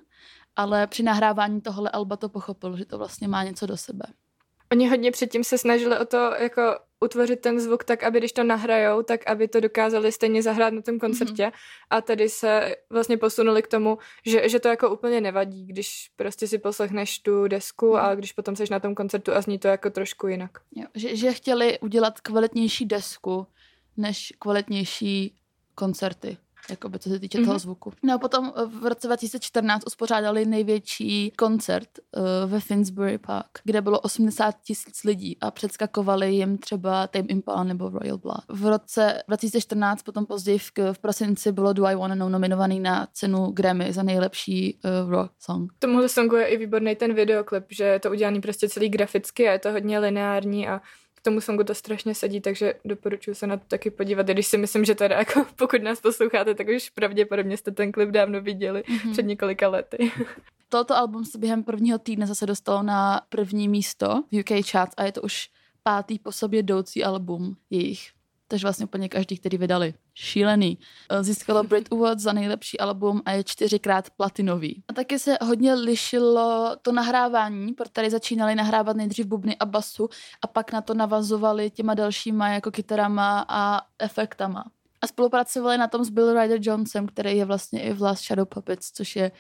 ale 0.60 0.88
při 0.88 1.04
nahrávání 1.04 1.62
tohle 1.62 1.90
alba 1.90 2.18
to 2.18 2.30
pochopil, 2.30 2.78
že 2.78 2.86
to 2.86 2.98
vlastně 2.98 3.28
má 3.28 3.44
něco 3.44 3.66
do 3.66 3.78
sebe. 3.78 4.06
Oni 4.72 4.90
hodně 4.90 5.12
předtím 5.12 5.44
se 5.44 5.58
snažili 5.58 6.00
o 6.00 6.06
to 6.06 6.18
jako 6.18 6.62
utvořit 7.00 7.42
ten 7.42 7.60
zvuk 7.60 7.84
tak, 7.84 8.04
aby 8.04 8.20
když 8.20 8.32
to 8.32 8.44
nahrajou, 8.44 9.04
tak 9.04 9.28
aby 9.28 9.48
to 9.48 9.60
dokázali 9.60 10.12
stejně 10.12 10.44
zahrát 10.44 10.74
na 10.74 10.82
tom 10.82 11.00
koncertě 11.00 11.44
mm-hmm. 11.44 11.88
a 11.90 12.02
tady 12.02 12.30
se 12.30 12.76
vlastně 12.90 13.18
posunuli 13.18 13.62
k 13.62 13.68
tomu, 13.68 13.98
že, 14.26 14.50
že 14.50 14.60
to 14.60 14.68
jako 14.68 14.90
úplně 14.90 15.22
nevadí, 15.22 15.66
když 15.66 16.12
prostě 16.16 16.48
si 16.48 16.58
poslechneš 16.58 17.20
tu 17.20 17.48
desku 17.48 17.98
a 17.98 18.16
když 18.16 18.34
potom 18.34 18.56
seš 18.56 18.70
na 18.70 18.80
tom 18.80 18.96
koncertu 18.96 19.34
a 19.34 19.42
zní 19.42 19.60
to 19.60 19.68
jako 19.68 19.90
trošku 19.90 20.28
jinak. 20.28 20.52
Jo, 20.76 20.88
že, 20.96 21.16
že 21.16 21.34
chtěli 21.34 21.80
udělat 21.80 22.22
kvalitnější 22.22 22.86
desku, 22.86 23.48
než 23.98 24.34
kvalitnější 24.40 25.36
koncerty. 25.76 26.38
Jakoby, 26.70 27.00
co 27.00 27.10
se 27.10 27.20
týče 27.20 27.38
mm-hmm. 27.38 27.46
toho 27.46 27.60
zvuku. 27.60 27.94
No 28.04 28.14
a 28.14 28.18
potom 28.18 28.54
eh, 28.56 28.66
v 28.66 28.86
roce 28.86 29.08
2014 29.08 29.84
uspořádali 29.88 30.46
největší 30.46 31.32
koncert 31.32 31.90
uh, 32.18 32.52
ve 32.52 32.60
Finsbury 32.60 33.18
Park, 33.18 33.60
kde 33.64 33.82
bylo 33.82 34.00
80 34.00 34.56
tisíc 34.64 35.04
lidí 35.04 35.38
a 35.42 35.52
předskakovali 35.52 36.34
jim 36.34 36.58
třeba 36.58 37.08
Tame 37.08 37.28
Impala 37.28 37.64
nebo 37.64 37.90
Royal 37.90 38.18
Blood. 38.18 38.44
V 38.50 38.66
roce 38.66 39.24
2014, 39.28 40.04
potom 40.04 40.26
později 40.26 40.58
v, 40.58 40.72
v 40.94 41.00
prosinci 41.00 41.52
bylo 41.52 41.74
Do 41.74 41.86
I 41.86 41.96
Wanna 41.96 42.16
Know 42.16 42.30
nominovaný 42.30 42.80
na 42.80 43.08
cenu 43.14 43.52
Grammy 43.52 43.94
za 43.94 44.04
nejlepší 44.04 44.80
uh, 45.04 45.12
rock 45.12 45.32
song. 45.40 45.72
K 45.74 45.80
tomuhle 45.80 46.10
songu 46.10 46.36
je 46.36 46.46
i 46.46 46.58
výborný 46.58 46.96
ten 46.96 47.14
videoklip, 47.14 47.66
že 47.70 47.84
je 47.84 48.00
to 48.00 48.12
udělaný 48.12 48.42
prostě 48.42 48.70
celý 48.70 48.90
graficky 48.90 49.50
a 49.50 49.52
je 49.52 49.60
to 49.60 49.72
hodně 49.72 50.00
lineární 50.00 50.68
a 50.68 50.82
k 51.20 51.24
tomu 51.24 51.42
songu 51.42 51.64
to 51.64 51.76
strašně 51.76 52.16
sedí, 52.16 52.42
takže 52.42 52.74
doporučuji 52.86 53.36
se 53.36 53.48
na 53.48 53.58
to 53.58 53.64
taky 53.68 53.92
podívat, 53.92 54.30
i 54.30 54.34
když 54.34 54.48
si 54.48 54.58
myslím, 54.58 54.86
že 54.86 54.96
teda 54.96 55.18
jako 55.18 55.46
pokud 55.56 55.82
nás 55.82 56.02
posloucháte, 56.02 56.56
tak 56.56 56.68
už 56.68 56.90
pravděpodobně 56.90 57.58
jste 57.58 57.72
ten 57.72 57.92
klip 57.92 58.10
dávno 58.10 58.42
viděli 58.42 58.82
mm-hmm. 58.82 59.12
před 59.12 59.26
několika 59.26 59.68
lety. 59.68 60.12
Toto 60.70 60.96
album 60.96 61.26
se 61.26 61.38
během 61.38 61.64
prvního 61.64 62.00
týdne 62.00 62.28
zase 62.28 62.46
dostalo 62.46 62.84
na 62.84 63.22
první 63.30 63.68
místo 63.68 64.24
v 64.32 64.40
UK 64.40 64.66
Charts 64.66 64.94
a 64.98 65.04
je 65.04 65.12
to 65.12 65.22
už 65.22 65.50
pátý 65.84 66.20
po 66.20 66.32
sobě 66.32 66.60
jdoucí 66.60 67.04
album 67.04 67.56
jejich. 67.70 68.19
Takže 68.52 68.66
vlastně 68.66 68.86
úplně 68.86 69.10
každý, 69.10 69.38
který 69.38 69.58
vydali. 69.58 69.94
Šílený. 70.14 70.78
Eh, 71.10 71.24
Získalo 71.24 71.64
Brit 71.64 71.94
Awards 71.94 72.24
za 72.24 72.34
nejlepší 72.34 72.80
album 72.80 73.22
a 73.26 73.32
je 73.32 73.44
čtyřikrát 73.44 74.10
platinový. 74.10 74.84
A 74.88 74.94
taky 74.94 75.20
se 75.20 75.38
hodně 75.42 75.74
lišilo 75.74 76.76
to 76.82 76.92
nahrávání, 76.92 77.74
protože 77.74 77.92
tady 77.92 78.10
začínali 78.10 78.56
nahrávat 78.56 78.98
nejdřív 78.98 79.26
bubny 79.26 79.58
a 79.58 79.66
basu 79.66 80.10
a 80.42 80.48
pak 80.48 80.72
na 80.72 80.82
to 80.82 80.94
navazovali 80.94 81.70
těma 81.70 81.94
dalšíma 81.94 82.50
jako 82.50 82.72
kytarama 82.72 83.46
a 83.48 83.82
efektama. 84.00 84.64
A 85.02 85.08
spolupracovali 85.08 85.78
na 85.78 85.88
tom 85.88 86.06
s 86.06 86.10
Bill 86.10 86.42
Ryder 86.42 86.60
Jonesem, 86.62 87.08
který 87.08 87.38
je 87.38 87.46
vlastně 87.46 87.82
i 87.82 87.94
v 87.94 88.02
Last 88.02 88.24
Shadow 88.24 88.46
Puppets, 88.46 88.92
což 88.92 89.16
je 89.16 89.32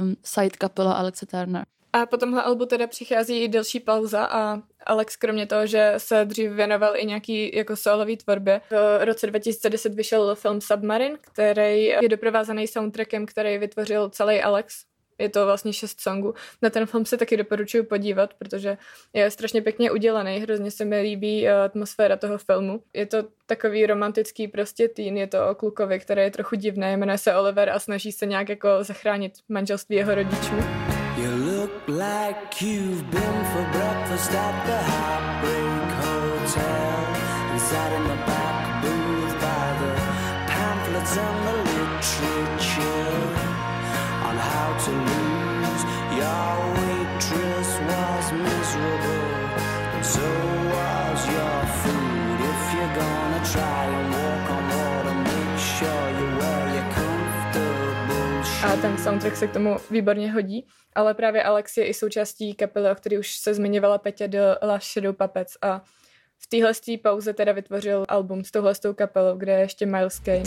um, 0.00 0.16
side 0.24 0.50
kapela 0.50 0.92
Alexe 0.92 1.26
Turner. 1.26 1.64
A 1.92 2.06
po 2.06 2.16
tomhle 2.16 2.42
albu 2.42 2.66
teda 2.66 2.86
přichází 2.86 3.42
i 3.42 3.48
delší 3.48 3.80
pauza 3.80 4.24
a 4.24 4.62
Alex 4.86 5.16
kromě 5.16 5.46
toho, 5.46 5.66
že 5.66 5.94
se 5.96 6.24
dřív 6.24 6.50
věnoval 6.50 6.96
i 6.96 7.06
nějaký 7.06 7.56
jako 7.56 7.76
solový 7.76 8.16
tvorbě, 8.16 8.60
v 8.70 9.04
roce 9.04 9.26
2010 9.26 9.94
vyšel 9.94 10.34
film 10.34 10.60
Submarine, 10.60 11.16
který 11.20 11.84
je 11.84 12.08
doprovázený 12.08 12.66
soundtrackem, 12.66 13.26
který 13.26 13.58
vytvořil 13.58 14.08
celý 14.08 14.42
Alex. 14.42 14.84
Je 15.18 15.28
to 15.28 15.46
vlastně 15.46 15.72
šest 15.72 16.00
songů. 16.00 16.34
Na 16.62 16.70
ten 16.70 16.86
film 16.86 17.06
se 17.06 17.16
taky 17.16 17.36
doporučuji 17.36 17.82
podívat, 17.82 18.34
protože 18.34 18.78
je 19.12 19.30
strašně 19.30 19.62
pěkně 19.62 19.90
udělaný. 19.90 20.38
Hrozně 20.38 20.70
se 20.70 20.84
mi 20.84 21.00
líbí 21.00 21.48
eh, 21.48 21.62
atmosféra 21.62 22.16
toho 22.16 22.38
filmu. 22.38 22.82
Je 22.94 23.06
to 23.06 23.18
takový 23.46 23.86
romantický 23.86 24.48
prostě 24.48 24.88
teen. 24.88 25.16
Je 25.16 25.26
to 25.26 25.48
o 25.50 25.54
klukovi, 25.54 26.00
který 26.00 26.22
je 26.22 26.30
trochu 26.30 26.56
divný, 26.56 26.96
jmenuje 26.96 27.18
se 27.18 27.34
Oliver 27.34 27.70
a 27.70 27.78
snaží 27.78 28.12
se 28.12 28.26
nějak 28.26 28.48
jako 28.48 28.68
zachránit 28.80 29.32
manželství 29.48 29.96
jeho 29.96 30.14
rodičů. 30.14 30.54
You 31.18 31.30
look 31.30 31.88
like 31.88 32.62
you've 32.62 33.10
been 33.10 33.44
for 33.52 33.64
breakfast 33.72 34.30
at 34.30 34.66
the 34.66 34.78
Heartbreak 34.90 35.90
Hotel. 36.04 36.90
And 37.50 37.60
sat 37.60 37.92
in 37.92 38.02
the 38.08 38.16
back 38.26 38.49
ten 58.82 58.98
soundtrack 58.98 59.36
se 59.36 59.46
k 59.46 59.52
tomu 59.52 59.76
výborně 59.90 60.32
hodí, 60.32 60.66
ale 60.94 61.14
právě 61.14 61.42
Alex 61.42 61.76
je 61.76 61.86
i 61.86 61.94
součástí 61.94 62.54
kapely, 62.54 62.90
o 62.90 62.94
který 62.94 63.18
už 63.18 63.38
se 63.38 63.54
zmiňovala 63.54 63.98
Petě 63.98 64.28
do 64.28 64.40
La 64.62 64.78
Shadow 64.78 65.14
Puppets 65.14 65.56
a 65.62 65.82
v 66.38 66.46
téhle 66.46 66.72
pauze 67.02 67.32
teda 67.32 67.52
vytvořil 67.52 68.04
album 68.08 68.44
s 68.44 68.50
touhle 68.50 68.74
kapelou, 68.94 69.36
kde 69.36 69.52
je 69.52 69.60
ještě 69.60 69.86
Miles 69.86 70.18
Kane. 70.18 70.42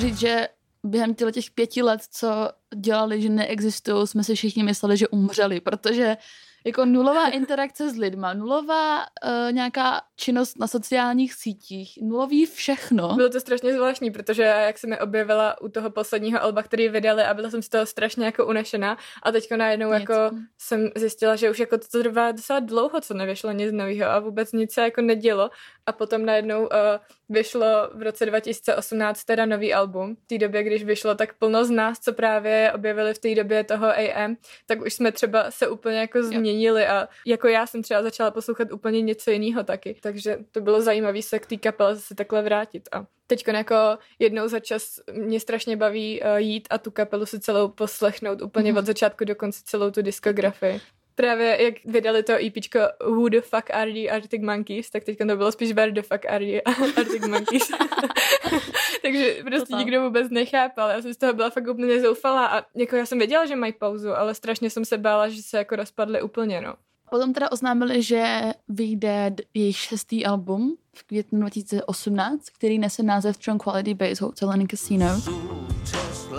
říct, 0.00 0.18
že 0.18 0.48
během 0.86 1.14
těch 1.14 1.50
pěti 1.50 1.82
let, 1.82 2.00
co 2.10 2.48
dělali, 2.76 3.22
že 3.22 3.28
neexistují, 3.28 4.06
jsme 4.06 4.24
si 4.24 4.34
všichni 4.34 4.62
mysleli, 4.62 4.96
že 4.96 5.08
umřeli, 5.08 5.60
protože 5.60 6.16
jako 6.66 6.84
nulová 6.84 7.28
interakce 7.32 7.90
s 7.90 7.96
lidma, 7.96 8.34
nulová 8.34 8.98
uh, 8.98 9.52
nějaká 9.52 10.00
činnost 10.16 10.58
na 10.58 10.66
sociálních 10.66 11.34
sítích, 11.34 11.98
nulový 12.02 12.46
všechno. 12.46 13.14
Bylo 13.14 13.28
to 13.28 13.40
strašně 13.40 13.74
zvláštní, 13.74 14.10
protože 14.10 14.42
jak 14.42 14.78
se 14.78 14.86
mi 14.86 15.00
objevila 15.00 15.60
u 15.60 15.68
toho 15.68 15.90
posledního 15.90 16.42
alba, 16.42 16.62
který 16.62 16.88
vydali 16.88 17.22
a 17.22 17.34
byla 17.34 17.50
jsem 17.50 17.62
z 17.62 17.68
toho 17.68 17.86
strašně 17.86 18.24
jako 18.24 18.46
unešená 18.46 18.96
a 19.22 19.32
teďko 19.32 19.56
najednou 19.56 19.92
Něco. 19.92 20.12
jako 20.12 20.36
jsem 20.58 20.88
zjistila, 20.96 21.36
že 21.36 21.50
už 21.50 21.58
jako 21.58 21.78
to 21.78 22.02
trvá 22.02 22.32
docela 22.32 22.60
dlouho, 22.60 23.00
co 23.00 23.14
nevyšlo 23.14 23.52
nic 23.52 23.72
nového 23.72 24.10
a 24.10 24.18
vůbec 24.18 24.52
nic 24.52 24.72
se 24.72 24.80
jako 24.80 25.00
nedělo 25.00 25.50
a 25.86 25.92
potom 25.92 26.24
najednou 26.26 26.60
uh, 26.62 26.68
vyšlo 27.28 27.66
v 27.94 28.02
roce 28.02 28.26
2018 28.26 29.24
teda 29.24 29.46
nový 29.46 29.74
album. 29.74 30.16
V 30.16 30.26
té 30.26 30.38
době, 30.38 30.62
když 30.62 30.84
vyšlo, 30.84 31.14
tak 31.14 31.34
plno 31.34 31.64
z 31.64 31.70
nás, 31.70 31.98
co 31.98 32.12
právě 32.12 32.72
objevili 32.74 33.14
v 33.14 33.18
té 33.18 33.34
době 33.34 33.64
toho 33.64 33.86
AM, 33.86 34.36
tak 34.66 34.80
už 34.80 34.92
jsme 34.94 35.12
třeba 35.12 35.50
se 35.50 35.68
úplně 35.68 35.98
jako 35.98 36.22
změnili 36.22 36.86
a 36.86 37.08
jako 37.26 37.48
já 37.48 37.66
jsem 37.66 37.82
třeba 37.82 38.02
začala 38.02 38.30
poslouchat 38.30 38.72
úplně 38.72 39.00
něco 39.00 39.30
jiného 39.30 39.64
taky. 39.64 39.96
Takže 40.02 40.38
to 40.52 40.60
bylo 40.60 40.80
zajímavé 40.80 41.22
se 41.22 41.38
k 41.38 41.46
té 41.46 41.56
kapele 41.56 41.94
zase 41.94 42.14
takhle 42.14 42.42
vrátit 42.42 42.88
a 42.92 43.04
teď 43.26 43.48
jako 43.48 43.74
jednou 44.18 44.48
za 44.48 44.60
čas 44.60 45.00
mě 45.12 45.40
strašně 45.40 45.76
baví 45.76 46.20
uh, 46.22 46.36
jít 46.36 46.68
a 46.70 46.78
tu 46.78 46.90
kapelu 46.90 47.26
si 47.26 47.40
celou 47.40 47.68
poslechnout 47.68 48.42
úplně 48.42 48.70
Mhm. 48.72 48.78
od 48.78 48.86
začátku 48.86 49.24
do 49.24 49.34
konce 49.34 49.60
celou 49.64 49.90
tu 49.90 50.02
diskografii. 50.02 50.80
Právě 51.20 51.62
jak 51.62 51.74
vydali 51.84 52.22
to 52.22 52.32
EPčko 52.32 52.78
Who 53.04 53.28
the 53.28 53.40
fuck 53.40 53.70
are 53.70 53.92
the 53.92 54.10
Arctic 54.10 54.42
Monkeys, 54.42 54.90
tak 54.90 55.04
teď 55.04 55.18
to 55.18 55.36
bylo 55.36 55.52
spíš 55.52 55.72
Where 55.72 55.92
the 55.92 56.02
fuck 56.02 56.26
are 56.26 56.46
the 56.46 56.60
Arctic 56.96 57.26
Monkeys. 57.26 57.62
Takže 59.02 59.36
prostě 59.44 59.74
nikdo 59.74 60.02
vůbec 60.02 60.30
nechápal. 60.30 60.90
Já 60.90 61.02
jsem 61.02 61.14
z 61.14 61.16
toho 61.16 61.32
byla 61.32 61.50
fakt 61.50 61.68
úplně 61.68 62.00
zoufalá 62.00 62.46
a 62.46 62.62
jako 62.74 62.96
já 62.96 63.06
jsem 63.06 63.18
věděla, 63.18 63.46
že 63.46 63.56
mají 63.56 63.72
pauzu, 63.72 64.10
ale 64.16 64.34
strašně 64.34 64.70
jsem 64.70 64.84
se 64.84 64.98
bála, 64.98 65.28
že 65.28 65.42
se 65.42 65.58
jako 65.58 65.76
rozpadly 65.76 66.22
úplně, 66.22 66.60
no. 66.60 66.74
Potom 67.10 67.32
teda 67.32 67.52
oznámili, 67.52 68.02
že 68.02 68.42
vyjde 68.68 69.34
jejich 69.54 69.76
šestý 69.76 70.26
album 70.26 70.76
v 70.96 71.02
květnu 71.02 71.40
2018, 71.40 72.50
který 72.50 72.78
nese 72.78 73.02
název 73.02 73.36
Tranquility 73.36 73.94
Base 73.94 74.24
Hotel 74.24 74.50
and 74.50 74.70
Casino. 74.70 75.06
Just 75.80 76.30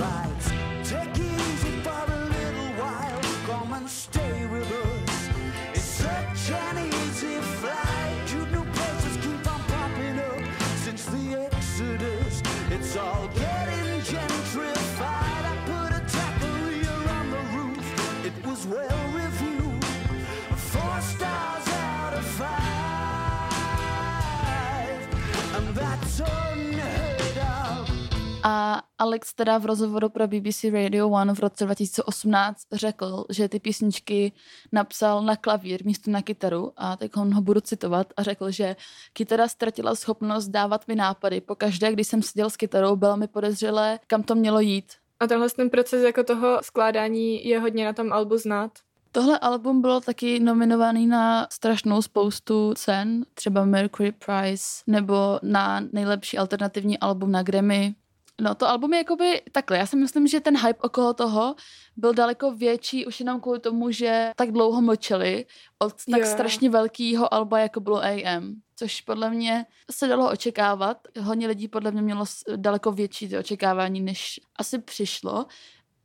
Alex 29.01 29.33
teda 29.33 29.57
v 29.57 29.65
rozhovoru 29.65 30.09
pro 30.09 30.27
BBC 30.27 30.63
Radio 30.63 31.09
One 31.09 31.33
v 31.33 31.39
roce 31.39 31.65
2018 31.65 32.61
řekl, 32.71 33.25
že 33.29 33.49
ty 33.49 33.59
písničky 33.59 34.31
napsal 34.71 35.23
na 35.23 35.35
klavír 35.35 35.85
místo 35.85 36.11
na 36.11 36.21
kytaru 36.21 36.71
a 36.77 36.97
tak 36.97 37.17
on 37.17 37.33
ho 37.33 37.41
budu 37.41 37.61
citovat 37.61 38.07
a 38.17 38.23
řekl, 38.23 38.51
že 38.51 38.75
kytara 39.13 39.47
ztratila 39.47 39.95
schopnost 39.95 40.47
dávat 40.47 40.87
mi 40.87 40.95
nápady. 40.95 41.41
Pokaždé, 41.41 41.91
když 41.91 42.07
jsem 42.07 42.21
seděl 42.21 42.49
s 42.49 42.57
kytarou, 42.57 42.95
bylo 42.95 43.17
mi 43.17 43.27
podezřelé, 43.27 43.99
kam 44.07 44.23
to 44.23 44.35
mělo 44.35 44.59
jít. 44.59 44.93
A 45.19 45.27
tenhle 45.27 45.49
ten 45.49 45.69
proces 45.69 46.03
jako 46.03 46.23
toho 46.23 46.59
skládání 46.61 47.47
je 47.47 47.59
hodně 47.59 47.85
na 47.85 47.93
tom 47.93 48.13
albu 48.13 48.37
znát. 48.37 48.71
Tohle 49.11 49.39
album 49.39 49.81
bylo 49.81 50.01
taky 50.01 50.39
nominovaný 50.39 51.07
na 51.07 51.47
strašnou 51.51 52.01
spoustu 52.01 52.73
cen, 52.73 53.25
třeba 53.33 53.65
Mercury 53.65 54.11
Prize, 54.11 54.63
nebo 54.87 55.39
na 55.43 55.81
nejlepší 55.91 56.37
alternativní 56.37 56.99
album 56.99 57.31
na 57.31 57.43
Grammy. 57.43 57.95
No 58.41 58.55
to 58.55 58.67
album 58.67 58.93
je 58.93 58.97
jakoby 58.97 59.41
takhle, 59.51 59.77
já 59.77 59.85
si 59.85 59.95
myslím, 59.95 60.27
že 60.27 60.39
ten 60.39 60.57
hype 60.57 60.79
okolo 60.81 61.13
toho 61.13 61.55
byl 61.97 62.13
daleko 62.13 62.51
větší 62.51 63.05
už 63.05 63.19
jenom 63.19 63.41
kvůli 63.41 63.59
tomu, 63.59 63.91
že 63.91 64.31
tak 64.35 64.51
dlouho 64.51 64.81
mlčeli 64.81 65.45
od 65.79 65.93
tak 66.11 66.21
Jo. 66.21 66.25
strašně 66.27 66.69
velkého 66.69 67.33
alba, 67.33 67.59
jako 67.59 67.79
bylo 67.79 68.03
AM. 68.03 68.61
Což 68.75 69.01
podle 69.01 69.29
mě 69.29 69.65
se 69.91 70.07
dalo 70.07 70.31
očekávat. 70.31 71.07
Hodně 71.19 71.47
lidí 71.47 71.67
podle 71.67 71.91
mě 71.91 72.01
mělo 72.01 72.25
daleko 72.55 72.91
větší 72.91 73.29
ty 73.29 73.37
očekávání, 73.37 74.01
než 74.01 74.39
asi 74.55 74.79
přišlo. 74.79 75.45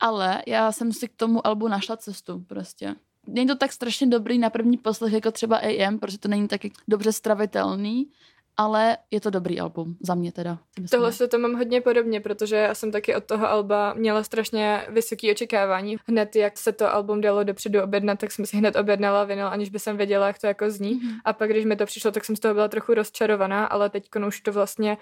Ale 0.00 0.42
já 0.46 0.72
jsem 0.72 0.92
si 0.92 1.08
k 1.08 1.16
tomu 1.16 1.46
albu 1.46 1.68
našla 1.68 1.96
cestu 1.96 2.44
prostě. 2.46 2.94
Není 3.26 3.46
to 3.46 3.56
tak 3.56 3.72
strašně 3.72 4.06
dobrý 4.06 4.38
na 4.38 4.50
první 4.50 4.76
poslech 4.76 5.12
jako 5.12 5.32
třeba 5.32 5.56
AM, 5.56 5.98
protože 5.98 6.18
to 6.18 6.28
není 6.28 6.48
tak 6.48 6.60
dobře 6.88 7.12
stravitelný, 7.12 8.10
ale 8.56 8.96
je 9.10 9.20
to 9.20 9.30
dobrý 9.30 9.60
album, 9.60 9.96
za 10.00 10.14
mě 10.14 10.32
teda. 10.32 10.58
Tohle 10.90 11.12
se 11.12 11.28
to 11.28 11.38
mám 11.38 11.54
hodně 11.54 11.80
podobně, 11.80 12.20
protože 12.20 12.56
já 12.56 12.74
jsem 12.74 12.92
taky 12.92 13.14
od 13.14 13.24
toho 13.24 13.48
alba 13.48 13.94
měla 13.94 14.22
strašně 14.22 14.86
vysoké 14.88 15.32
očekávání. 15.32 15.96
Hned 16.06 16.36
jak 16.36 16.58
se 16.58 16.72
to 16.72 16.94
album 16.94 17.20
dalo 17.20 17.44
dopředu 17.44 17.82
objednat, 17.82 18.18
tak 18.18 18.32
jsem 18.32 18.46
si 18.46 18.56
hned 18.56 18.76
objednala 18.76 19.24
vinyl, 19.24 19.48
aniž 19.48 19.70
by 19.70 19.78
jsem 19.78 19.96
věděla, 19.96 20.26
jak 20.26 20.38
to 20.38 20.46
jako 20.46 20.70
zní. 20.70 20.94
Mhm. 20.94 21.18
A 21.24 21.32
pak, 21.32 21.50
když 21.50 21.64
mi 21.64 21.76
to 21.76 21.86
přišlo, 21.86 22.10
tak 22.10 22.24
jsem 22.24 22.36
z 22.36 22.40
toho 22.40 22.54
byla 22.54 22.68
trochu 22.68 22.94
rozčarovaná, 22.94 23.66
ale 23.66 23.90
teď 23.90 24.08
už 24.26 24.40
to 24.40 24.52
vlastně 24.52 24.98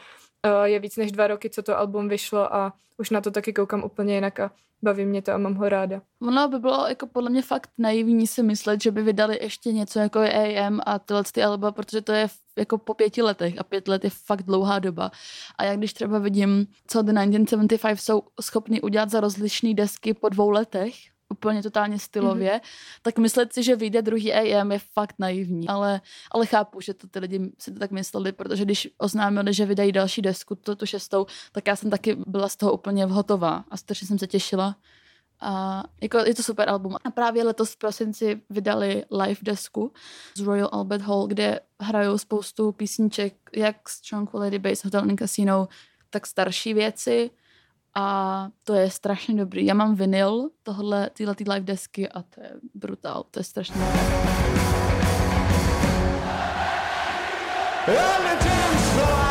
je 0.64 0.78
víc 0.78 0.96
než 0.96 1.12
dva 1.12 1.26
roky, 1.26 1.50
co 1.50 1.62
to 1.62 1.78
album 1.78 2.08
vyšlo 2.08 2.54
a 2.54 2.72
už 2.98 3.10
na 3.10 3.20
to 3.20 3.30
taky 3.30 3.52
koukám 3.52 3.84
úplně 3.84 4.14
jinak 4.14 4.40
a 4.40 4.50
baví 4.82 5.04
mě 5.04 5.22
to 5.22 5.32
a 5.32 5.38
mám 5.38 5.54
ho 5.54 5.68
ráda. 5.68 6.02
Ono 6.22 6.48
by 6.48 6.58
bylo 6.58 6.88
jako 6.88 7.06
podle 7.06 7.30
mě 7.30 7.42
fakt 7.42 7.70
naivní 7.78 8.26
si 8.26 8.42
myslet, 8.42 8.82
že 8.82 8.90
by 8.90 9.02
vydali 9.02 9.38
ještě 9.42 9.72
něco 9.72 9.98
jako 9.98 10.20
AM 10.20 10.80
a 10.86 10.98
tyhle 10.98 11.22
ty 11.32 11.42
alba, 11.42 11.72
protože 11.72 12.00
to 12.00 12.12
je 12.12 12.28
jako 12.58 12.78
po 12.78 12.94
pěti 12.94 13.22
letech 13.22 13.54
a 13.58 13.62
pět 13.62 13.88
let 13.88 14.04
je 14.04 14.10
fakt 14.10 14.42
dlouhá 14.42 14.78
doba. 14.78 15.10
A 15.58 15.64
já 15.64 15.76
když 15.76 15.92
třeba 15.92 16.18
vidím, 16.18 16.66
co 16.86 17.02
The 17.02 17.12
1975 17.12 18.00
jsou 18.00 18.22
schopni 18.40 18.80
udělat 18.80 19.10
za 19.10 19.20
rozlišné 19.20 19.74
desky 19.74 20.14
po 20.14 20.28
dvou 20.28 20.50
letech, 20.50 20.94
úplně 21.28 21.62
totálně 21.62 21.98
stylově, 21.98 22.52
mm-hmm. 22.52 23.00
tak 23.02 23.18
myslet 23.18 23.52
si, 23.52 23.62
že 23.62 23.76
vyjde 23.76 24.02
druhý 24.02 24.32
AM 24.32 24.72
je 24.72 24.78
fakt 24.78 25.14
naivní. 25.18 25.68
Ale, 25.68 26.00
ale 26.30 26.46
chápu, 26.46 26.80
že 26.80 26.94
to 26.94 27.06
ty 27.08 27.18
lidi 27.18 27.52
si 27.58 27.72
to 27.72 27.78
tak 27.78 27.90
mysleli, 27.90 28.32
protože 28.32 28.64
když 28.64 28.88
oznámili, 28.98 29.54
že 29.54 29.66
vydají 29.66 29.92
další 29.92 30.22
desku, 30.22 30.54
to 30.54 30.76
tu 30.76 30.86
šestou, 30.86 31.26
tak 31.52 31.66
já 31.66 31.76
jsem 31.76 31.90
taky 31.90 32.16
byla 32.26 32.48
z 32.48 32.56
toho 32.56 32.72
úplně 32.72 33.04
hotová 33.04 33.64
a 33.70 33.76
strašně 33.76 34.06
jsem 34.08 34.18
se 34.18 34.26
těšila. 34.26 34.76
A 35.40 35.82
jako 36.02 36.18
je 36.18 36.34
to 36.34 36.42
super 36.42 36.68
album. 36.68 36.96
A 37.04 37.10
právě 37.10 37.44
letos 37.44 37.72
v 37.72 37.76
prosinci 37.76 38.40
vydali 38.50 39.04
live 39.10 39.40
desku 39.42 39.92
z 40.36 40.40
Royal 40.40 40.68
Albert 40.72 41.02
Hall, 41.02 41.26
kde 41.26 41.60
hrajou 41.80 42.18
spoustu 42.18 42.72
písniček, 42.72 43.34
jak 43.56 43.88
z 43.88 44.00
Tranquility 44.00 44.58
Base 44.58 44.80
Hotel 44.84 45.00
and 45.00 45.18
Casino, 45.18 45.68
tak 46.10 46.26
starší 46.26 46.74
věci. 46.74 47.30
A 47.94 48.48
to 48.64 48.74
je 48.74 48.90
strašně 48.90 49.34
dobrý. 49.34 49.66
Já 49.66 49.74
mám 49.74 49.94
vinyl 49.94 50.50
tohle, 50.62 51.10
tyhle 51.12 51.34
ty 51.34 51.44
live 51.44 51.60
desky 51.60 52.08
a 52.08 52.22
to 52.22 52.40
je 52.40 52.50
brutál. 52.74 53.24
To 53.30 53.40
je 53.40 53.44
strašně 53.44 53.80
On 57.88 59.23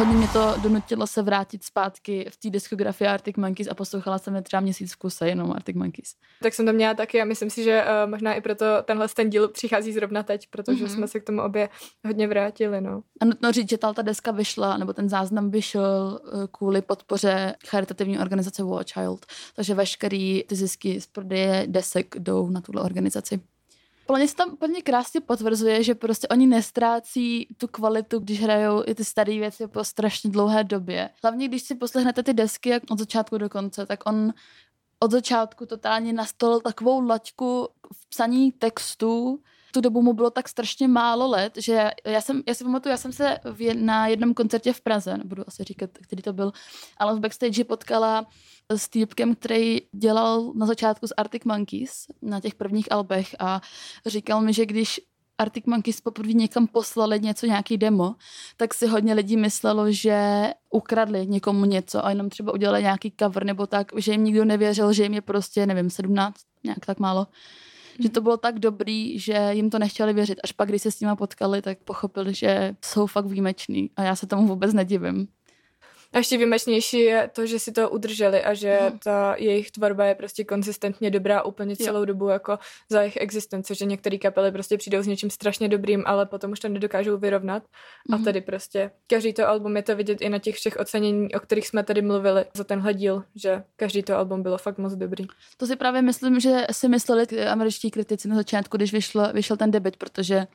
hodně 0.00 0.14
mě 0.16 0.28
to 0.28 0.54
donutilo 0.62 1.06
se 1.06 1.22
vrátit 1.22 1.64
zpátky 1.64 2.26
v 2.30 2.36
té 2.36 2.50
diskografii 2.50 3.08
Arctic 3.08 3.36
Monkeys 3.36 3.68
a 3.68 3.74
poslouchala 3.74 4.18
jsem 4.18 4.34
je 4.34 4.42
třeba 4.42 4.60
měsíc 4.60 4.92
v 4.92 4.96
kuse 4.96 5.28
jenom 5.28 5.52
Arctic 5.52 5.76
Monkeys. 5.76 6.14
Tak 6.42 6.54
jsem 6.54 6.66
to 6.66 6.72
měla 6.72 6.94
taky 6.94 7.22
a 7.22 7.24
myslím 7.24 7.50
si, 7.50 7.64
že 7.64 7.84
uh, 7.84 8.10
možná 8.10 8.34
i 8.34 8.40
proto 8.40 8.64
tenhle 8.84 9.08
ten 9.08 9.30
díl 9.30 9.48
přichází 9.48 9.92
zrovna 9.92 10.22
teď, 10.22 10.46
protože 10.50 10.72
Mhm. 10.72 10.84
mm-hmm. 10.90 10.94
jsme 10.94 11.08
se 11.08 11.20
k 11.20 11.24
tomu 11.24 11.42
obě 11.42 11.68
hodně 12.06 12.28
vrátili, 12.28 12.80
no. 12.80 13.02
A 13.20 13.24
nutno 13.24 13.52
říct, 13.52 13.70
že 13.70 13.78
ta 13.78 13.92
ta 13.92 14.02
deska 14.02 14.30
vyšla, 14.30 14.76
nebo 14.76 14.92
ten 14.92 15.08
záznam 15.08 15.50
vyšel 15.50 16.20
eh, 16.24 16.48
kvůli 16.52 16.82
podpoře 16.82 17.54
charitativní 17.66 18.18
organizace 18.18 18.62
War 18.62 18.84
Child. 18.84 19.26
Takže 19.56 19.74
veškerý 19.74 20.44
ty 20.46 20.56
zisky 20.56 21.00
z 21.00 21.06
prodeje 21.06 21.64
desek 21.66 22.14
jdou 22.18 22.50
na 22.50 22.60
tuhle 22.60 22.82
organizaci. 22.82 23.40
Podle 24.10 24.18
mě 24.18 24.28
se 24.28 24.36
tam 24.36 24.52
úplně 24.52 24.82
krásně 24.82 25.20
potvrzuje, 25.20 25.82
že 25.82 25.94
prostě 25.94 26.28
oni 26.28 26.46
nestrácí 26.46 27.48
tu 27.56 27.68
kvalitu, 27.68 28.18
když 28.18 28.42
hrajou 28.42 28.82
i 28.86 28.94
ty 28.94 29.04
staré 29.04 29.38
věci 29.38 29.66
po 29.66 29.84
strašně 29.84 30.30
dlouhé 30.30 30.64
době. 30.64 31.10
Hlavně, 31.22 31.48
když 31.48 31.62
si 31.62 31.74
poslechnete 31.74 32.22
ty 32.22 32.34
desky 32.34 32.68
jak 32.68 32.82
od 32.90 32.98
začátku 32.98 33.38
do 33.38 33.48
konce, 33.48 33.86
tak 33.86 34.00
on 34.06 34.32
od 35.00 35.10
začátku 35.10 35.66
totálně 35.66 36.12
nastolil 36.12 36.60
takovou 36.60 37.00
laťku 37.00 37.68
v 37.92 38.08
psaní 38.08 38.52
textů 38.52 39.42
tu 39.72 39.80
dobu 39.80 40.02
mu 40.02 40.12
bylo 40.12 40.30
tak 40.30 40.48
strašně 40.48 40.88
málo 40.88 41.28
let, 41.28 41.52
že 41.56 41.90
já 42.06 42.20
jsem, 42.20 42.42
já 42.48 42.54
si 42.54 42.64
pamatuju, 42.64 42.90
já 42.90 42.96
jsem 42.96 43.12
se 43.12 43.38
v, 43.44 43.74
na 43.74 44.06
jednom 44.06 44.34
koncertě 44.34 44.72
v 44.72 44.80
Praze, 44.80 45.18
nebudu 45.18 45.44
asi 45.46 45.64
říkat, 45.64 45.90
který 46.02 46.22
to 46.22 46.32
byl, 46.32 46.52
ale 46.96 47.16
v 47.16 47.20
backstage 47.20 47.64
potkala 47.64 48.26
s 48.70 48.88
týpkem, 48.88 49.34
který 49.34 49.78
dělal 49.92 50.52
na 50.54 50.66
začátku 50.66 51.06
z 51.06 51.12
Arctic 51.16 51.44
Monkeys 51.44 52.06
na 52.22 52.40
těch 52.40 52.54
prvních 52.54 52.92
albech 52.92 53.34
a 53.38 53.60
říkal 54.06 54.40
mi, 54.40 54.52
že 54.52 54.66
když 54.66 55.00
Arctic 55.40 55.66
Monkeys 55.66 56.00
poprvé 56.00 56.32
někam 56.32 56.66
poslali 56.66 57.20
něco, 57.20 57.46
nějaký 57.46 57.78
demo, 57.78 58.14
tak 58.56 58.74
si 58.74 58.86
hodně 58.86 59.14
lidí 59.14 59.36
myslelo, 59.36 59.92
že 59.92 60.50
ukradli 60.70 61.26
někomu 61.26 61.64
něco 61.64 62.06
a 62.06 62.10
jenom 62.10 62.30
třeba 62.30 62.52
udělali 62.52 62.82
nějaký 62.82 63.12
cover 63.20 63.44
nebo 63.44 63.66
tak, 63.66 63.92
že 63.96 64.12
jim 64.12 64.24
nikdo 64.24 64.44
nevěřil, 64.44 64.92
že 64.92 65.02
jim 65.02 65.14
je 65.14 65.20
prostě, 65.20 65.66
nevím, 65.66 65.90
17, 65.90 66.34
nějak 66.64 66.86
tak 66.86 66.98
málo. 66.98 67.26
Že 68.02 68.08
to 68.08 68.20
bylo 68.20 68.36
tak 68.36 68.58
dobrý, 68.58 69.18
že 69.18 69.48
jim 69.52 69.70
to 69.70 69.78
nechtěli 69.78 70.12
věřit. 70.12 70.38
Až 70.44 70.52
pak, 70.52 70.68
když 70.68 70.82
se 70.82 70.90
s 70.90 71.00
nima 71.00 71.16
potkali, 71.16 71.62
tak 71.62 71.78
pochopili, 71.78 72.34
že 72.34 72.74
jsou 72.84 73.06
fakt 73.06 73.26
výjimeční 73.26 73.90
a 73.96 74.02
já 74.02 74.16
se 74.16 74.26
tomu 74.26 74.46
vůbec 74.46 74.74
nedivím. 74.74 75.28
A 76.12 76.18
ještě 76.18 76.36
výjimečnější 76.36 76.98
je 77.00 77.30
to, 77.32 77.46
že 77.46 77.58
si 77.58 77.72
to 77.72 77.90
udrželi 77.90 78.42
a 78.44 78.54
že 78.54 78.78
Mhm. 78.82 78.98
ta 78.98 79.34
jejich 79.38 79.70
tvorba 79.70 80.04
je 80.04 80.14
prostě 80.14 80.44
konzistentně 80.44 81.10
dobrá 81.10 81.42
úplně 81.42 81.76
celou 81.76 82.04
dobu 82.04 82.28
jako 82.28 82.58
za 82.88 83.00
jejich 83.00 83.16
existence, 83.20 83.74
že 83.74 83.84
některé 83.84 84.18
kapely 84.18 84.52
prostě 84.52 84.76
přijdou 84.78 85.02
s 85.02 85.06
něčím 85.06 85.30
strašně 85.30 85.68
dobrým, 85.68 86.02
ale 86.06 86.26
potom 86.26 86.50
už 86.52 86.60
to 86.60 86.68
nedokážou 86.68 87.16
vyrovnat. 87.18 87.62
A 88.12 88.16
Mhm. 88.16 88.24
tady 88.24 88.40
prostě 88.40 88.90
každý 89.06 89.32
to 89.32 89.48
album 89.48 89.76
je 89.76 89.82
to 89.82 89.96
vidět 89.96 90.20
i 90.20 90.28
na 90.28 90.38
těch 90.38 90.54
všech 90.56 90.76
ocenění, 90.76 91.34
o 91.34 91.40
kterých 91.40 91.66
jsme 91.68 91.82
tady 91.82 92.02
mluvili 92.02 92.44
za 92.54 92.64
tenhle 92.64 92.94
díl, 92.94 93.24
že 93.36 93.62
každý 93.76 94.02
to 94.02 94.16
album 94.16 94.42
bylo 94.42 94.58
fakt 94.58 94.78
moc 94.78 94.92
dobrý. 94.94 95.26
To 95.56 95.66
si 95.66 95.76
právě 95.76 96.02
myslím, 96.02 96.40
že 96.40 96.66
si 96.72 96.88
mysleli 96.88 97.26
američtí 97.48 97.90
kritici 97.90 98.28
na 98.28 98.36
začátku, 98.36 98.76
když 98.76 98.92
vyšlo, 98.92 99.32
vyšel 99.32 99.56
ten 99.56 99.70
debit, 99.70 99.96
protože 99.96 100.46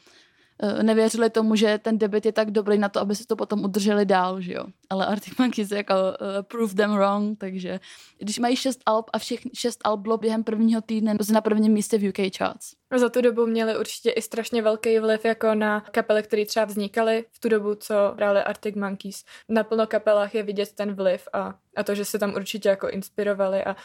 nevěřili 0.81 1.29
tomu, 1.29 1.55
že 1.55 1.77
ten 1.77 1.97
debit 1.97 2.25
je 2.25 2.31
tak 2.31 2.51
dobrý 2.51 2.77
na 2.77 2.89
to, 2.89 2.99
aby 2.99 3.15
si 3.15 3.25
to 3.25 3.35
potom 3.35 3.63
udrželi 3.63 4.05
dál, 4.05 4.41
že 4.41 4.53
jo. 4.53 4.65
Ale 4.89 5.05
Arctic 5.05 5.37
Monkeys 5.37 5.71
jako 5.71 5.93
uh, 5.93 6.27
prove 6.41 6.73
them 6.73 6.93
wrong, 6.93 7.39
takže 7.39 7.79
když 8.17 8.39
mají 8.39 8.55
šest 8.55 8.79
alb 8.85 9.09
a 9.13 9.19
všech 9.19 9.39
šest 9.53 9.79
alb 9.83 9.99
bylo 9.99 10.17
během 10.17 10.43
prvního 10.43 10.81
týdne 10.81 11.15
na 11.33 11.41
prvním 11.41 11.73
místě 11.73 11.97
v 11.97 12.09
UK 12.09 12.35
charts. 12.37 12.73
Za 12.95 13.09
tu 13.09 13.21
dobu 13.21 13.45
měli 13.45 13.77
určitě 13.77 14.09
i 14.09 14.21
strašně 14.21 14.61
velký 14.61 14.99
vliv 14.99 15.25
jako 15.25 15.55
na 15.55 15.81
kapely, 15.81 16.23
které 16.23 16.45
třeba 16.45 16.65
vznikaly 16.65 17.25
v 17.31 17.39
tu 17.39 17.49
dobu, 17.49 17.75
co 17.75 17.95
hráli 18.15 18.43
Arctic 18.43 18.75
Monkeys. 18.75 19.23
Na 19.49 19.63
plno 19.63 19.87
kapelách 19.87 20.35
je 20.35 20.43
vidět 20.43 20.71
ten 20.71 20.93
vliv 20.93 21.27
a, 21.33 21.55
a 21.75 21.83
to, 21.83 21.95
že 21.95 22.05
se 22.05 22.19
tam 22.19 22.33
určitě 22.33 22.69
jako 22.69 22.89
inspirovali 22.89 23.63
a 23.63 23.75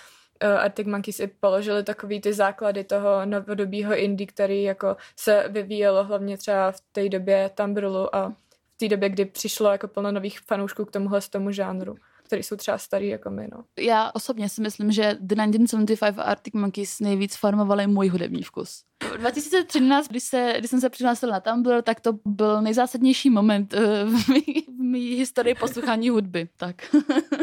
Arctic 0.47 0.87
Monkeys 0.87 1.21
i 1.21 1.27
položili 1.27 1.83
takový 1.83 2.21
ty 2.21 2.33
základy 2.33 2.85
toho 2.85 3.27
novodobího 3.27 3.97
indie, 3.97 4.27
který 4.27 4.63
jako 4.63 4.97
se 5.17 5.45
vyvíjelo 5.49 6.05
hlavně 6.05 6.39
třeba 6.39 6.73
v 6.73 6.81
té 6.93 7.09
době 7.09 7.51
Tumbrlu 7.55 8.15
a 8.17 8.29
v 8.29 8.79
té 8.79 8.89
době, 8.89 9.09
kdy 9.09 9.25
přišlo 9.25 9.73
jako 9.73 9.89
plno 9.89 10.13
nových 10.13 10.41
fanoušků 10.41 10.85
k 10.85 10.91
tomuhle 10.91 11.21
z 11.21 11.29
tomu 11.29 11.53
žánru, 11.53 11.95
který 12.27 12.43
jsou 12.43 12.57
třeba 12.57 12.79
starý 12.79 13.09
jako 13.09 13.31
my, 13.31 13.49
no. 13.53 13.65
Já 13.79 14.11
osobně 14.15 14.49
si 14.49 14.61
myslím, 14.61 14.93
že 14.93 15.17
The 15.21 15.35
1975 15.35 16.23
a 16.23 16.25
Arctic 16.25 16.55
Monkeys 16.55 17.01
nejvíc 17.01 17.37
formovali 17.37 17.87
můj 17.87 18.09
hudební 18.09 18.43
vkus. 18.43 18.83
V 19.15 19.19
2013, 19.19 20.09
když, 20.09 20.23
se, 20.23 20.55
když 20.59 20.71
jsem 20.71 20.81
se 20.81 20.91
přihlásila 20.91 21.33
na 21.33 21.41
Tumblr, 21.41 21.83
tak 21.83 22.01
to 22.01 22.13
byl 22.25 22.63
nejzásadnější 22.63 23.31
moment 23.31 23.75
eh, 23.75 24.05
v 24.05 24.29
mý, 24.29 24.43
v 24.79 24.83
mý 24.83 25.15
historii 25.15 25.55
poslouchání 25.55 26.11
hudby. 26.11 26.49
Tak. 26.57 26.77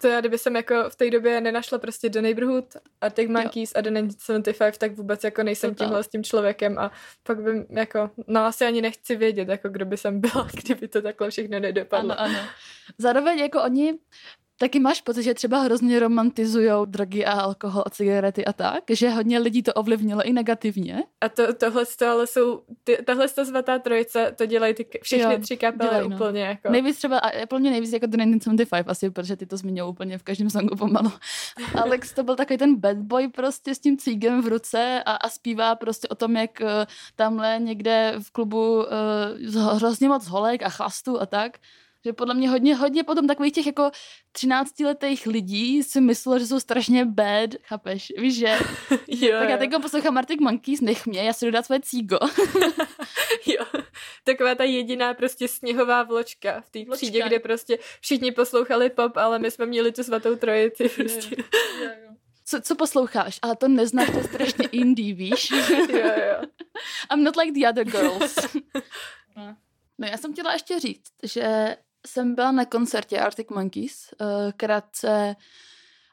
To 0.00 0.08
já, 0.08 0.20
kdyby 0.20 0.38
jsem 0.38 0.56
jako 0.56 0.90
v 0.90 0.96
té 0.96 1.10
době 1.10 1.40
nenašla 1.40 1.78
prostě 1.78 2.08
do 2.08 2.22
Neighborhood 2.22 2.76
a 3.00 3.06
Monkeys 3.28 3.72
a 3.74 3.80
The 3.80 3.90
1975, 3.90 4.78
tak 4.78 4.92
vůbec 4.96 5.24
jako 5.24 5.42
nejsem 5.42 5.70
Total. 5.70 5.86
tímhle 5.86 6.04
s 6.04 6.08
tím 6.08 6.24
člověkem 6.24 6.78
a 6.78 6.90
pak 7.22 7.42
bym 7.42 7.66
jako, 7.70 8.10
no 8.26 8.44
asi 8.44 8.64
ani 8.64 8.82
nechci 8.82 9.16
vědět, 9.16 9.48
jako 9.48 9.68
kdo 9.68 9.86
by 9.86 9.96
jsem 9.96 10.20
byla, 10.20 10.48
kdyby 10.64 10.88
to 10.88 11.02
takhle 11.02 11.30
všechno 11.30 11.60
nedopadlo. 11.60 12.20
Ano, 12.20 12.36
ano. 12.36 12.48
Zároveň 12.98 13.38
jako 13.38 13.62
oni 13.62 13.98
Taky 14.60 14.80
máš 14.80 15.00
pocit, 15.00 15.22
že 15.22 15.34
třeba 15.34 15.58
hrozně 15.58 16.00
romantizují 16.00 16.70
drogy 16.84 17.24
a 17.24 17.32
alkohol 17.32 17.82
a 17.86 17.90
cigarety 17.90 18.44
a 18.44 18.52
tak, 18.52 18.84
že 18.90 19.10
hodně 19.10 19.38
lidí 19.38 19.62
to 19.62 19.72
ovlivnilo 19.72 20.22
i 20.22 20.32
negativně. 20.32 21.04
A 21.20 21.28
to, 21.28 21.54
tohle 21.54 21.86
to 21.98 22.06
ale 22.06 22.26
jsou, 22.26 22.62
ty, 22.84 22.98
tahle 23.06 23.28
svatá 23.28 23.78
trojice, 23.78 24.34
to 24.36 24.46
dělají 24.46 24.74
ty, 24.74 24.86
všechny 25.02 25.34
Jo, 25.34 25.40
tři 25.40 25.56
kapely 25.56 25.90
dělají, 25.90 26.08
no. 26.08 26.16
úplně 26.16 26.42
jako. 26.42 26.70
Nejvíc 26.70 26.96
třeba, 26.98 27.18
a 27.18 27.46
pro 27.46 27.58
mě 27.58 27.70
nejvíc 27.70 27.92
jako 27.92 28.06
The 28.06 28.16
1975 28.16 28.88
asi, 28.88 29.10
protože 29.10 29.36
ty 29.36 29.46
to 29.46 29.56
zmiňují 29.56 29.90
úplně 29.90 30.18
v 30.18 30.22
každém 30.22 30.50
songu 30.50 30.76
pomalu. 30.76 31.12
Alex 31.74 32.12
to 32.12 32.22
byl 32.22 32.36
takový 32.36 32.58
ten 32.58 32.76
bad 32.76 32.96
boy 32.96 33.28
prostě 33.28 33.74
s 33.74 33.78
tím 33.78 33.98
cígem 33.98 34.42
v 34.42 34.46
ruce 34.46 35.02
a, 35.06 35.12
a 35.12 35.28
zpívá 35.28 35.74
prostě 35.74 36.08
o 36.08 36.14
tom, 36.14 36.36
jak 36.36 36.50
uh, 36.60 36.68
tamhle 37.16 37.58
někde 37.58 38.14
v 38.22 38.30
klubu 38.30 38.74
uh, 38.76 39.74
hrozně 39.74 40.08
moc 40.08 40.26
holek 40.26 40.62
a 40.62 40.68
chlastu 40.68 41.20
a 41.20 41.26
tak. 41.26 41.58
Že 42.04 42.12
podle 42.12 42.34
mě 42.34 42.48
hodně, 42.48 42.74
hodně 42.76 43.04
potom 43.04 43.26
takových 43.26 43.52
těch 43.52 43.66
jako 43.66 43.90
13-letých 44.38 45.26
lidí 45.26 45.82
si 45.82 46.00
myslelo, 46.00 46.38
že 46.38 46.46
jsou 46.46 46.60
strašně 46.60 47.04
bad, 47.04 47.50
chápeš? 47.62 48.12
Víš, 48.18 48.36
že? 48.38 48.58
jo, 49.08 49.38
Tak 49.40 49.48
já 49.48 49.56
teď 49.56 49.70
poslouchám 49.82 50.18
Arctic 50.18 50.40
Monkeys, 50.40 50.80
nech 50.80 51.06
mě, 51.06 51.22
já 51.22 51.32
si 51.32 51.44
jdu 51.44 51.50
dát 51.50 51.66
své 51.66 51.80
cígo. 51.80 52.18
Jo, 53.46 53.64
taková 54.24 54.54
ta 54.54 54.64
jediná 54.64 55.14
prostě 55.14 55.48
sněhová 55.48 56.02
vločka 56.02 56.60
v 56.60 56.70
té 56.70 56.96
třídě, 56.96 57.22
kde 57.26 57.38
prostě 57.38 57.78
všichni 58.00 58.32
poslouchali 58.32 58.90
pop, 58.90 59.16
ale 59.16 59.38
my 59.38 59.50
jsme 59.50 59.66
měli 59.66 59.92
tu 59.92 60.02
svatou 60.02 60.36
trojici 60.36 60.88
prostě. 60.88 61.36
Co, 62.44 62.60
co 62.60 62.74
posloucháš? 62.74 63.38
Ale 63.42 63.56
to 63.56 63.68
neznáš, 63.68 64.10
to 64.10 64.18
je 64.18 64.24
strašně 64.24 64.68
indie, 64.72 65.14
víš? 65.14 65.50
jo, 65.70 65.98
jo. 65.98 66.46
I'm 67.12 67.24
not 67.24 67.36
like 67.36 67.52
the 67.52 67.68
other 67.68 67.84
girls. 67.84 68.34
no 69.98 70.06
já 70.06 70.16
jsem 70.16 70.32
chtěla 70.32 70.52
ještě 70.52 70.80
říct, 70.80 71.12
že 71.22 71.76
jsem 72.06 72.34
byla 72.34 72.52
na 72.52 72.64
koncertě 72.64 73.18
Arctic 73.20 73.48
Monkeys, 73.50 74.14
eh, 74.20 74.52
krátce 74.56 75.36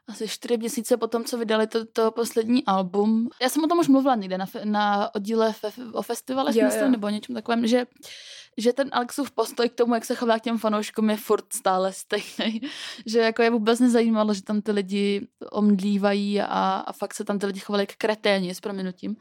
asi 0.08 0.28
čtyři 0.28 0.56
měsíce 0.56 0.96
po 0.96 1.06
tom, 1.06 1.24
co 1.24 1.38
vydali 1.38 1.66
to, 1.66 1.84
to 1.86 2.10
poslední 2.10 2.64
album. 2.64 3.28
Já 3.42 3.48
jsem 3.48 3.64
o 3.64 3.66
tom 3.66 3.78
už 3.78 3.88
mluvila 3.88 4.14
někde 4.14 4.38
na, 4.38 4.46
fe, 4.46 4.60
na 4.64 5.14
oddíle 5.14 5.52
fe, 5.52 5.68
o 5.92 6.02
festivalech, 6.02 6.56
Jo, 6.56 6.64
myslím, 6.64 6.84
jo. 6.84 6.90
nebo 6.90 7.08
něčem 7.08 7.34
takovém, 7.34 7.66
že, 7.66 7.86
že 8.56 8.72
ten 8.72 8.88
Alexův 8.92 9.30
postoj 9.30 9.68
k 9.68 9.74
tomu, 9.74 9.94
jak 9.94 10.04
se 10.04 10.14
chová 10.14 10.38
k 10.38 10.42
těm 10.42 10.58
fanouškům, 10.58 11.10
je 11.10 11.16
furt 11.16 11.52
stále 11.52 11.92
stejný. 11.92 12.60
že 13.06 13.18
jako 13.18 13.42
je 13.42 13.50
vůbec 13.50 13.80
nezajímalo, 13.80 14.34
že 14.34 14.42
tam 14.42 14.62
ty 14.62 14.72
lidi 14.72 15.28
omdlívají 15.52 16.40
a, 16.40 16.84
a 16.86 16.92
fakt 16.92 17.14
se 17.14 17.24
tam 17.24 17.38
ty 17.38 17.46
lidi 17.46 17.60
chovali 17.60 17.86
k 17.86 17.96
kreténi 17.96 18.54
s 18.54 18.60
prominutím. 18.60 19.16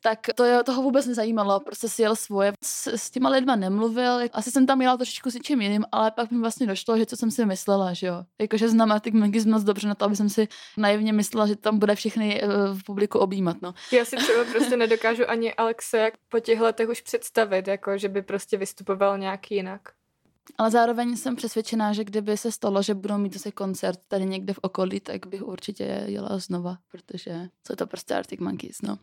Tak 0.00 0.18
to 0.34 0.44
je, 0.44 0.64
toho 0.64 0.82
vůbec 0.82 1.06
nezajímalo, 1.06 1.60
prostě 1.60 1.88
si 1.88 2.02
jel 2.02 2.16
svoje. 2.16 2.52
S, 2.64 2.86
s 2.86 3.10
těma 3.10 3.28
lidma 3.28 3.56
nemluvil, 3.56 4.20
asi 4.32 4.50
jsem 4.50 4.66
tam 4.66 4.82
jela 4.82 4.96
trošičku 4.96 5.30
s 5.30 5.34
něčím 5.34 5.60
jiným, 5.60 5.84
ale 5.92 6.10
pak 6.10 6.30
mi 6.30 6.38
vlastně 6.38 6.66
došlo, 6.66 6.98
že 6.98 7.06
co 7.06 7.16
jsem 7.16 7.30
si 7.30 7.46
myslela, 7.46 7.92
že 7.92 8.06
jo. 8.06 8.24
Jakože 8.40 8.68
znám 8.68 8.92
Arctic 8.92 9.14
Monkeys 9.14 9.46
moc 9.46 9.62
dobře 9.62 9.88
na 9.88 9.94
to, 9.94 10.04
aby 10.04 10.16
jsem 10.16 10.27
si 10.30 10.48
naivně 10.76 11.12
myslela, 11.12 11.46
že 11.46 11.56
tam 11.56 11.78
bude 11.78 11.94
všechny 11.94 12.42
eh, 12.42 12.46
v 12.74 12.84
publiku 12.84 13.18
objímat, 13.18 13.56
no. 13.62 13.74
Já 13.92 14.04
si 14.04 14.16
třeba 14.16 14.44
prostě 14.44 14.76
nedokážu 14.76 15.30
ani 15.30 15.54
Alexe 15.54 15.98
jak 15.98 16.14
po 16.28 16.40
těch 16.40 16.60
letech 16.60 16.88
už 16.88 17.00
představit, 17.00 17.68
jako 17.68 17.98
že 17.98 18.08
by 18.08 18.22
prostě 18.22 18.56
vystupoval 18.56 19.18
nějak 19.18 19.50
jinak. 19.50 19.80
Ale 20.58 20.70
zároveň 20.70 21.16
jsem 21.16 21.36
přesvědčená, 21.36 21.92
že 21.92 22.04
kdyby 22.04 22.36
se 22.36 22.52
stalo, 22.52 22.82
že 22.82 22.94
budou 22.94 23.18
mít 23.18 23.34
zase 23.34 23.52
koncert 23.52 24.00
tady 24.08 24.26
někde 24.26 24.52
v 24.52 24.58
okolí, 24.62 25.00
tak 25.00 25.26
bych 25.26 25.42
určitě 25.42 26.04
jela 26.06 26.38
znova, 26.38 26.78
protože 26.90 27.48
jsou 27.66 27.74
to 27.74 27.86
prostě 27.86 28.14
Arctic 28.14 28.40
Monkeys, 28.40 28.82
no. 28.82 28.98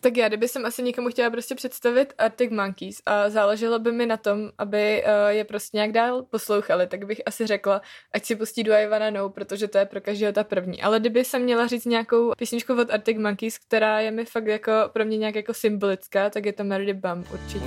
Tak 0.00 0.16
já, 0.16 0.28
kdyby 0.28 0.48
jsem 0.48 0.66
asi 0.66 0.82
někomu 0.82 1.08
chtěla 1.08 1.30
prostě 1.30 1.54
představit 1.54 2.14
Arctic 2.18 2.50
Monkeys 2.50 3.02
a 3.06 3.30
záleželo 3.30 3.78
by 3.78 3.92
mi 3.92 4.06
na 4.06 4.16
tom, 4.16 4.50
aby 4.58 5.04
uh, 5.04 5.28
je 5.28 5.44
prostě 5.44 5.76
nějak 5.76 5.92
dál 5.92 6.22
poslouchali, 6.22 6.86
tak 6.86 7.04
bych 7.04 7.20
asi 7.26 7.46
řekla, 7.46 7.82
ať 8.12 8.24
si 8.24 8.36
pustí 8.36 8.62
Do 8.62 8.72
I 8.72 8.86
Wanna 8.86 9.10
Know, 9.10 9.28
protože 9.28 9.68
to 9.68 9.78
je 9.78 9.86
pro 9.86 10.00
každého 10.00 10.32
ta 10.32 10.44
první. 10.44 10.82
Ale 10.82 11.00
kdyby 11.00 11.24
jsem 11.24 11.42
měla 11.42 11.66
říct 11.66 11.84
nějakou 11.84 12.32
písničku 12.38 12.80
od 12.80 12.90
Arctic 12.90 13.18
Monkeys, 13.18 13.58
která 13.58 14.00
je 14.00 14.10
mi 14.10 14.24
fakt 14.24 14.46
jako 14.46 14.72
pro 14.92 15.04
mě 15.04 15.18
nějak 15.18 15.34
jako 15.34 15.54
symbolická, 15.54 16.30
tak 16.30 16.46
je 16.46 16.52
to 16.52 16.64
Mary 16.64 16.94
Bum 16.94 17.24
určitě. 17.32 17.64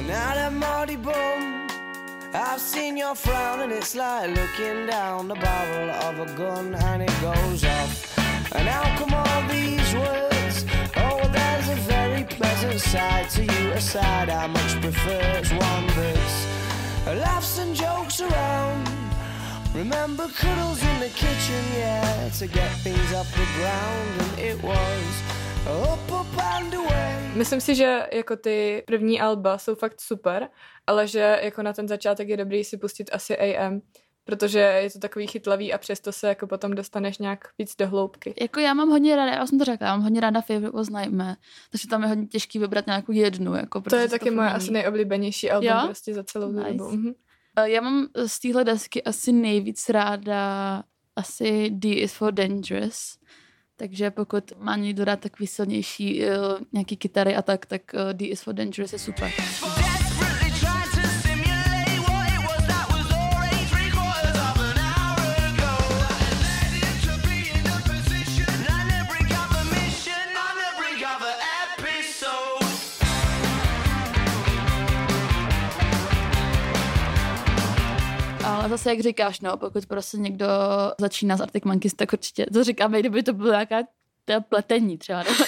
I've 2.35 2.59
seen 2.59 2.97
your 2.97 3.13
frown, 3.13 3.59
and 3.59 3.71
it's 3.71 3.93
like 3.93 4.27
looking 4.29 4.87
down 4.87 5.27
the 5.27 5.35
barrel 5.35 5.89
of 5.91 6.19
a 6.19 6.25
gun 6.35 6.73
and 6.73 7.03
it 7.03 7.13
goes 7.21 7.63
off. 7.63 8.17
And 8.55 8.97
come 8.97 9.13
all 9.13 9.47
these 9.47 9.93
words? 9.93 10.32
Pleasant 12.63 12.81
side 12.81 13.29
to 13.31 13.41
you, 13.41 13.71
a 13.71 13.81
side 13.81 14.29
I 14.29 14.47
much 14.47 14.79
prefer. 14.79 15.19
It's 15.39 15.51
one 15.51 15.87
that's 15.95 16.47
laughs 17.05 17.59
and 17.59 17.75
jokes 17.75 18.21
around. 18.21 18.87
Remember 19.75 20.29
cuddles 20.29 20.81
in 20.81 20.99
the 20.99 21.09
kitchen, 21.09 21.63
yeah, 21.77 22.29
to 22.39 22.47
get 22.47 22.71
things 22.83 23.13
off 23.13 23.29
the 23.35 23.47
ground, 23.57 24.11
and 24.23 24.39
it 24.39 24.63
was 24.63 25.13
up, 25.67 26.11
up 26.11 26.43
and 26.55 26.73
away. 26.73 27.31
Myslím 27.35 27.61
si, 27.61 27.75
že 27.75 28.07
jako 28.13 28.35
ty 28.35 28.83
první 28.87 29.21
alba 29.21 29.57
jsou 29.57 29.75
fakt 29.75 30.01
super, 30.01 30.49
ale 30.87 31.07
že 31.07 31.39
jako 31.43 31.63
na 31.63 31.73
ten 31.73 31.87
začátek 31.87 32.29
je 32.29 32.37
dobrý 32.37 32.63
si 32.63 32.77
pustit 32.77 33.09
asi 33.13 33.37
AM, 33.37 33.81
protože 34.25 34.59
je 34.59 34.89
to 34.91 34.99
takový 34.99 35.27
chytlavý 35.27 35.73
a 35.73 35.77
přesto 35.77 36.11
se 36.11 36.27
jako 36.27 36.47
potom 36.47 36.71
dostaneš 36.75 37.17
nějak 37.17 37.39
víc 37.59 37.75
do 37.75 37.87
hloubky. 37.87 38.33
Jako 38.41 38.59
já 38.59 38.73
mám 38.73 38.89
hodně 38.89 39.15
ráda, 39.15 39.31
já 39.31 39.47
jsem 39.47 39.59
to 39.59 39.65
řekla, 39.65 39.87
já 39.87 39.93
mám 39.93 40.03
hodně 40.03 40.21
ráda 40.21 40.41
Favorite 40.41 40.77
was 40.77 40.89
Nightmare, 40.89 41.35
takže 41.71 41.87
tam 41.87 42.01
je 42.03 42.07
hodně 42.09 42.27
těžký 42.27 42.59
vybrat 42.59 42.87
nějakou 42.87 43.11
jednu. 43.11 43.55
Jako, 43.55 43.81
To 43.81 43.95
je 43.95 44.09
taky 44.09 44.31
moje 44.31 44.49
furt 44.49 44.55
asi 44.57 44.71
nejoblíbenější 44.71 45.51
album 45.51 45.69
Jo? 45.69 45.81
prostě 45.85 46.13
za 46.13 46.23
celou 46.23 46.51
Nice. 46.51 46.69
dobu. 46.73 46.91
Mhm. 46.91 47.11
Eh, 47.57 47.69
Já 47.69 47.81
mám 47.81 48.07
z 48.25 48.39
téhle 48.39 48.63
desky 48.63 49.03
asi 49.03 49.31
nejvíc 49.31 49.89
ráda 49.89 50.83
asi 51.15 51.69
D 51.69 51.93
is 51.93 52.13
for 52.13 52.33
Dangerous. 52.33 53.17
Takže 53.75 54.11
pokud 54.11 54.43
má 54.59 54.75
někdo 54.75 55.05
rád 55.05 55.19
takový 55.19 55.47
silnější 55.47 56.21
uh, 56.25 56.29
nějaký 56.73 56.97
kytary 56.97 57.35
a 57.35 57.41
tak, 57.41 57.65
tak 57.65 57.81
uh, 57.93 58.13
D 58.13 58.25
is 58.25 58.41
for 58.41 58.53
Dangerous 58.53 58.93
je 58.93 58.99
super. 58.99 59.31
Zase, 78.73 78.89
jak 78.89 78.99
říkáš, 78.99 79.41
no, 79.41 79.57
pokud 79.57 79.85
prostě 79.85 80.17
někdo 80.17 80.47
začíná 80.99 81.37
s 81.37 81.41
Arctic 81.41 81.63
Monkeys, 81.63 81.93
tak 81.93 82.13
určitě, 82.13 82.45
to 82.53 82.63
říkáme, 82.63 82.99
kdyby 82.99 83.23
to 83.23 83.33
bylo 83.33 83.51
nějaká 83.51 83.83
to 84.25 84.41
pletení 84.49 84.97
třeba. 84.97 85.23
Nebo 85.23 85.35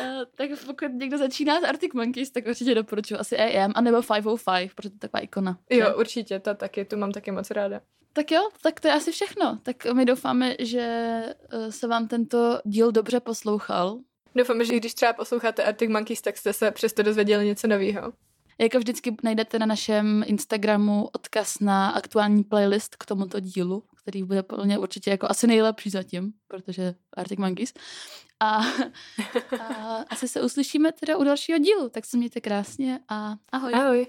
Eh, 0.00 0.20
tak 0.34 0.50
pokud 0.66 0.92
někdo 0.92 1.18
začíná 1.18 1.60
s 1.60 1.64
Arctic 1.64 1.94
Monkeys, 1.94 2.30
tak 2.30 2.46
určitě 2.46 2.74
doporučuji 2.74 3.16
asi 3.16 3.38
AM, 3.38 3.72
anebo 3.74 4.02
505, 4.02 4.70
protože 4.74 4.90
to 4.90 4.94
je 4.94 4.98
taková 4.98 5.20
ikona. 5.20 5.58
že? 5.70 5.78
Jo, 5.78 5.94
určitě, 5.98 6.40
ta 6.40 6.54
taky, 6.54 6.84
tu 6.84 6.96
mám 6.96 7.12
taky 7.12 7.30
moc 7.30 7.50
ráda. 7.50 7.80
Tak 8.12 8.30
jo, 8.30 8.48
tak 8.62 8.80
to 8.80 8.88
je 8.88 8.94
asi 8.94 9.12
všechno. 9.12 9.58
Tak 9.62 9.84
my 9.92 10.04
doufáme, 10.04 10.56
že 10.58 10.80
eh, 11.50 11.72
se 11.72 11.86
vám 11.86 12.08
tento 12.08 12.60
díl 12.64 12.92
dobře 12.92 13.20
poslouchal. 13.20 13.98
Doufám, 14.34 14.64
že 14.64 14.76
když 14.76 14.94
třeba 14.94 15.12
posloucháte 15.12 15.64
Arctic 15.64 15.90
Monkeys, 15.90 16.22
tak 16.22 16.36
jste 16.36 16.52
se 16.52 16.70
přesto 16.70 17.02
dozvěděli 17.02 17.46
něco 17.46 17.66
nového. 17.66 18.12
Jako 18.58 18.78
vždycky 18.78 19.16
najdete 19.22 19.58
na 19.58 19.66
našem 19.66 20.24
Instagramu 20.26 21.08
odkaz 21.12 21.60
na 21.60 21.90
aktuální 21.90 22.44
playlist 22.44 22.96
k 22.96 23.06
tomuto 23.06 23.40
dílu, 23.40 23.84
který 24.02 24.22
bude 24.22 24.42
podle 24.42 24.64
mě 24.64 24.78
určitě 24.78 25.10
jako 25.10 25.30
asi 25.30 25.46
nejlepší 25.46 25.90
zatím, 25.90 26.32
protože 26.48 26.94
Arctic 27.16 27.38
Monkeys. 27.38 27.74
A, 28.40 28.56
a 29.60 29.96
asi 30.10 30.28
se 30.28 30.42
uslyšíme 30.42 30.92
teda 30.92 31.16
u 31.16 31.24
dalšího 31.24 31.58
dílu, 31.58 31.88
tak 31.88 32.04
se 32.04 32.16
mějte 32.16 32.40
krásně 32.40 33.00
a 33.08 33.36
ahoj. 33.52 33.74
Ahoj. 33.74 34.06